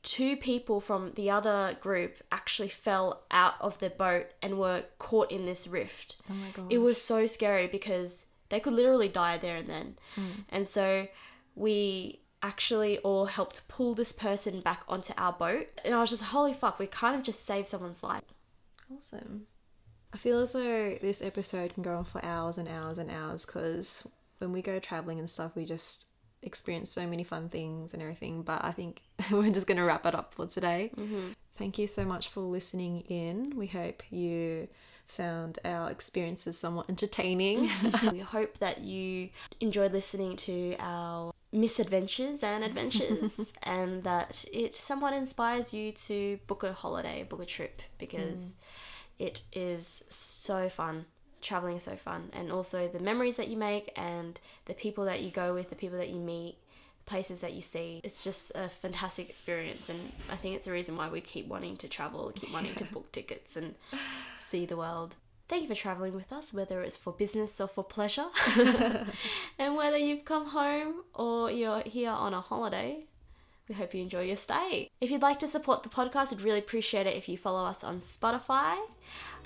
two 0.05 0.37
people 0.37 0.79
from 0.79 1.11
the 1.15 1.31
other 1.31 1.75
group 1.81 2.21
actually 2.31 2.69
fell 2.69 3.23
out 3.31 3.55
of 3.59 3.79
the 3.79 3.89
boat 3.89 4.27
and 4.41 4.59
were 4.59 4.83
caught 4.99 5.31
in 5.31 5.47
this 5.47 5.67
rift. 5.67 6.17
oh 6.29 6.33
my 6.35 6.49
god. 6.53 6.71
It 6.71 6.77
was 6.77 7.01
so 7.01 7.25
scary 7.25 7.65
because 7.67 8.27
they 8.49 8.59
could 8.59 8.73
literally 8.73 9.09
die 9.09 9.37
there 9.37 9.57
and 9.57 9.67
then. 9.67 9.95
Mm. 10.15 10.45
And 10.49 10.69
so 10.69 11.07
we 11.55 12.19
actually 12.43 12.99
all 12.99 13.25
helped 13.25 13.67
pull 13.67 13.95
this 13.95 14.11
person 14.11 14.61
back 14.61 14.83
onto 14.87 15.11
our 15.17 15.33
boat. 15.33 15.69
And 15.83 15.95
I 15.95 16.01
was 16.01 16.11
just, 16.11 16.25
holy 16.25 16.53
fuck, 16.53 16.77
we 16.77 16.85
kind 16.85 17.15
of 17.15 17.23
just 17.23 17.43
saved 17.43 17.67
someone's 17.67 18.03
life. 18.03 18.21
Awesome. 18.95 19.47
I 20.13 20.17
feel 20.17 20.39
as 20.39 20.53
though 20.53 20.99
this 21.01 21.23
episode 21.23 21.73
can 21.73 21.81
go 21.81 21.97
on 21.97 22.03
for 22.03 22.23
hours 22.23 22.59
and 22.59 22.69
hours 22.69 22.99
and 22.99 23.09
hours 23.09 23.43
because 23.43 24.07
when 24.37 24.51
we 24.51 24.61
go 24.61 24.77
traveling 24.77 25.17
and 25.17 25.29
stuff, 25.29 25.55
we 25.55 25.65
just 25.65 26.09
experience 26.45 26.89
so 26.89 27.07
many 27.07 27.23
fun 27.23 27.49
things 27.49 27.93
and 27.93 28.01
everything. 28.01 28.43
But 28.43 28.63
I 28.63 28.71
think 28.71 29.01
we're 29.31 29.51
just 29.51 29.67
going 29.67 29.77
to 29.77 29.83
wrap 29.83 30.05
it 30.05 30.15
up 30.15 30.33
for 30.33 30.47
today. 30.47 30.91
Mm-hmm. 30.95 31.29
Thank 31.57 31.77
you 31.77 31.87
so 31.87 32.05
much 32.05 32.29
for 32.29 32.41
listening 32.41 33.01
in. 33.01 33.57
We 33.57 33.67
hope 33.67 34.03
you 34.11 34.67
found 35.07 35.59
our 35.63 35.89
experiences 35.89 36.57
somewhat 36.57 36.89
entertaining. 36.89 37.69
we 38.11 38.19
hope 38.19 38.57
that 38.59 38.81
you 38.81 39.29
enjoyed 39.59 39.93
listening 39.93 40.35
to 40.35 40.75
our 40.79 41.33
misadventures 41.51 42.43
and 42.43 42.63
adventures 42.63 43.31
and 43.63 44.03
that 44.03 44.43
it 44.51 44.75
somewhat 44.75 45.13
inspires 45.13 45.73
you 45.73 45.91
to 45.93 46.37
book 46.47 46.63
a 46.63 46.73
holiday, 46.73 47.23
book 47.23 47.41
a 47.41 47.45
trip 47.45 47.81
because 47.97 48.55
it 49.19 49.43
is 49.53 50.03
so 50.09 50.67
fun. 50.69 51.05
Traveling 51.45 51.77
is 51.77 51.83
so 51.83 51.95
fun. 51.95 52.29
And 52.33 52.51
also 52.51 52.87
the 52.87 52.99
memories 52.99 53.35
that 53.35 53.49
you 53.49 53.55
make 53.55 53.93
and 53.95 54.39
the 54.65 54.73
people 54.73 55.05
that 55.05 55.21
you 55.21 55.29
go 55.29 55.53
with, 55.53 55.69
the 55.69 55.75
people 55.75 55.99
that 55.99 56.09
you 56.09 56.19
meet, 56.19 56.57
places 57.05 57.41
that 57.41 57.53
you 57.53 57.61
see. 57.61 58.01
It's 58.03 58.23
just 58.23 58.51
a 58.55 58.67
fantastic 58.67 59.29
experience 59.29 59.89
and 59.89 60.11
I 60.27 60.37
think 60.37 60.55
it's 60.55 60.65
a 60.65 60.71
reason 60.71 60.97
why 60.97 61.07
we 61.07 61.21
keep 61.21 61.47
wanting 61.47 61.77
to 61.77 61.87
travel, 61.87 62.31
keep 62.33 62.51
wanting 62.51 62.73
to 62.75 62.83
book 62.93 63.11
tickets 63.11 63.55
and 63.55 63.75
see 64.39 64.65
the 64.65 64.75
world. 64.75 65.15
Thank 65.47 65.61
you 65.61 65.67
for 65.67 65.75
traveling 65.75 66.15
with 66.15 66.33
us, 66.33 66.51
whether 66.51 66.81
it's 66.81 66.97
for 66.97 67.13
business 67.13 67.61
or 67.61 67.67
for 67.67 67.83
pleasure. 67.83 68.25
and 69.59 69.75
whether 69.75 69.97
you've 69.97 70.25
come 70.25 70.47
home 70.47 71.03
or 71.13 71.51
you're 71.51 71.81
here 71.81 72.09
on 72.09 72.33
a 72.33 72.41
holiday, 72.41 73.03
we 73.67 73.75
hope 73.75 73.93
you 73.93 74.01
enjoy 74.01 74.21
your 74.21 74.35
stay. 74.35 74.89
If 75.01 75.09
you'd 75.11 75.21
like 75.21 75.39
to 75.39 75.47
support 75.47 75.83
the 75.83 75.89
podcast, 75.89 76.31
we'd 76.31 76.43
really 76.43 76.59
appreciate 76.59 77.07
it 77.07 77.15
if 77.15 77.27
you 77.27 77.37
follow 77.37 77.65
us 77.65 77.83
on 77.83 77.99
Spotify, 77.99 78.77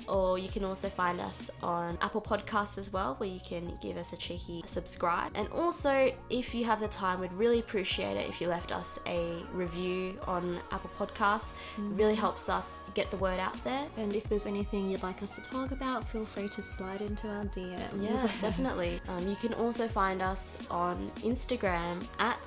or 0.08 0.38
you 0.38 0.50
can 0.50 0.64
also 0.64 0.90
find 0.90 1.20
us 1.22 1.50
on 1.64 1.98
Apple 2.02 2.22
Podcasts 2.22 2.78
as 2.78 2.92
well, 2.92 3.16
where 3.16 3.30
you 3.30 3.40
can 3.46 3.78
give 3.82 3.98
us 3.98 4.14
a 4.14 4.18
cheeky 4.18 4.64
subscribe. 4.66 5.32
And 5.36 5.48
also, 5.50 6.14
if 6.30 6.54
you 6.54 6.66
have 6.66 6.80
the 6.80 6.88
time, 6.88 7.20
we'd 7.22 7.34
really 7.34 7.60
appreciate 7.60 8.18
it 8.18 8.30
if 8.30 8.42
you 8.42 8.48
left 8.48 8.72
us 8.74 9.00
a 9.08 9.42
review 9.54 10.20
on 10.28 10.60
Apple 10.72 10.92
Podcasts. 10.98 11.54
It 11.78 11.82
really 11.96 12.16
helps 12.16 12.50
us 12.50 12.84
get 12.94 13.12
the 13.12 13.18
word 13.18 13.40
out 13.40 13.62
there. 13.64 13.88
and 13.98 14.16
if 14.16 14.24
there's 14.26 14.46
anything 14.46 14.90
you'd 14.90 15.04
like 15.04 15.22
us 15.24 15.36
to 15.36 15.42
talk 15.42 15.72
about, 15.72 16.08
feel 16.10 16.26
free 16.26 16.48
to 16.50 16.62
slide 16.62 17.02
into 17.02 17.28
our 17.28 17.46
DMs. 17.46 18.02
Yeah, 18.02 18.28
definitely. 18.42 19.00
Um, 19.08 19.28
you 19.28 19.36
can 19.36 19.54
also 19.54 19.88
find 19.88 20.22
us 20.22 20.58
on 20.70 21.12
Instagram 21.18 22.04
at 22.20 22.38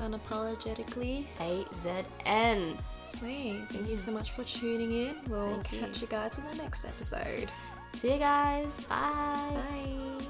Unapologetically. 0.00 1.26
AZN. 1.38 2.76
Sweet. 3.02 3.62
Thank 3.70 3.88
you 3.88 3.96
so 3.96 4.12
much 4.12 4.30
for 4.32 4.44
tuning 4.44 4.92
in. 4.92 5.16
We'll 5.28 5.54
Thank 5.54 5.72
you. 5.72 5.80
catch 5.80 6.00
you 6.00 6.06
guys 6.06 6.38
in 6.38 6.44
the 6.44 6.54
next 6.54 6.84
episode. 6.84 7.50
See 7.94 8.12
you 8.12 8.18
guys. 8.18 8.80
Bye. 8.82 9.50
Bye. 9.54 10.24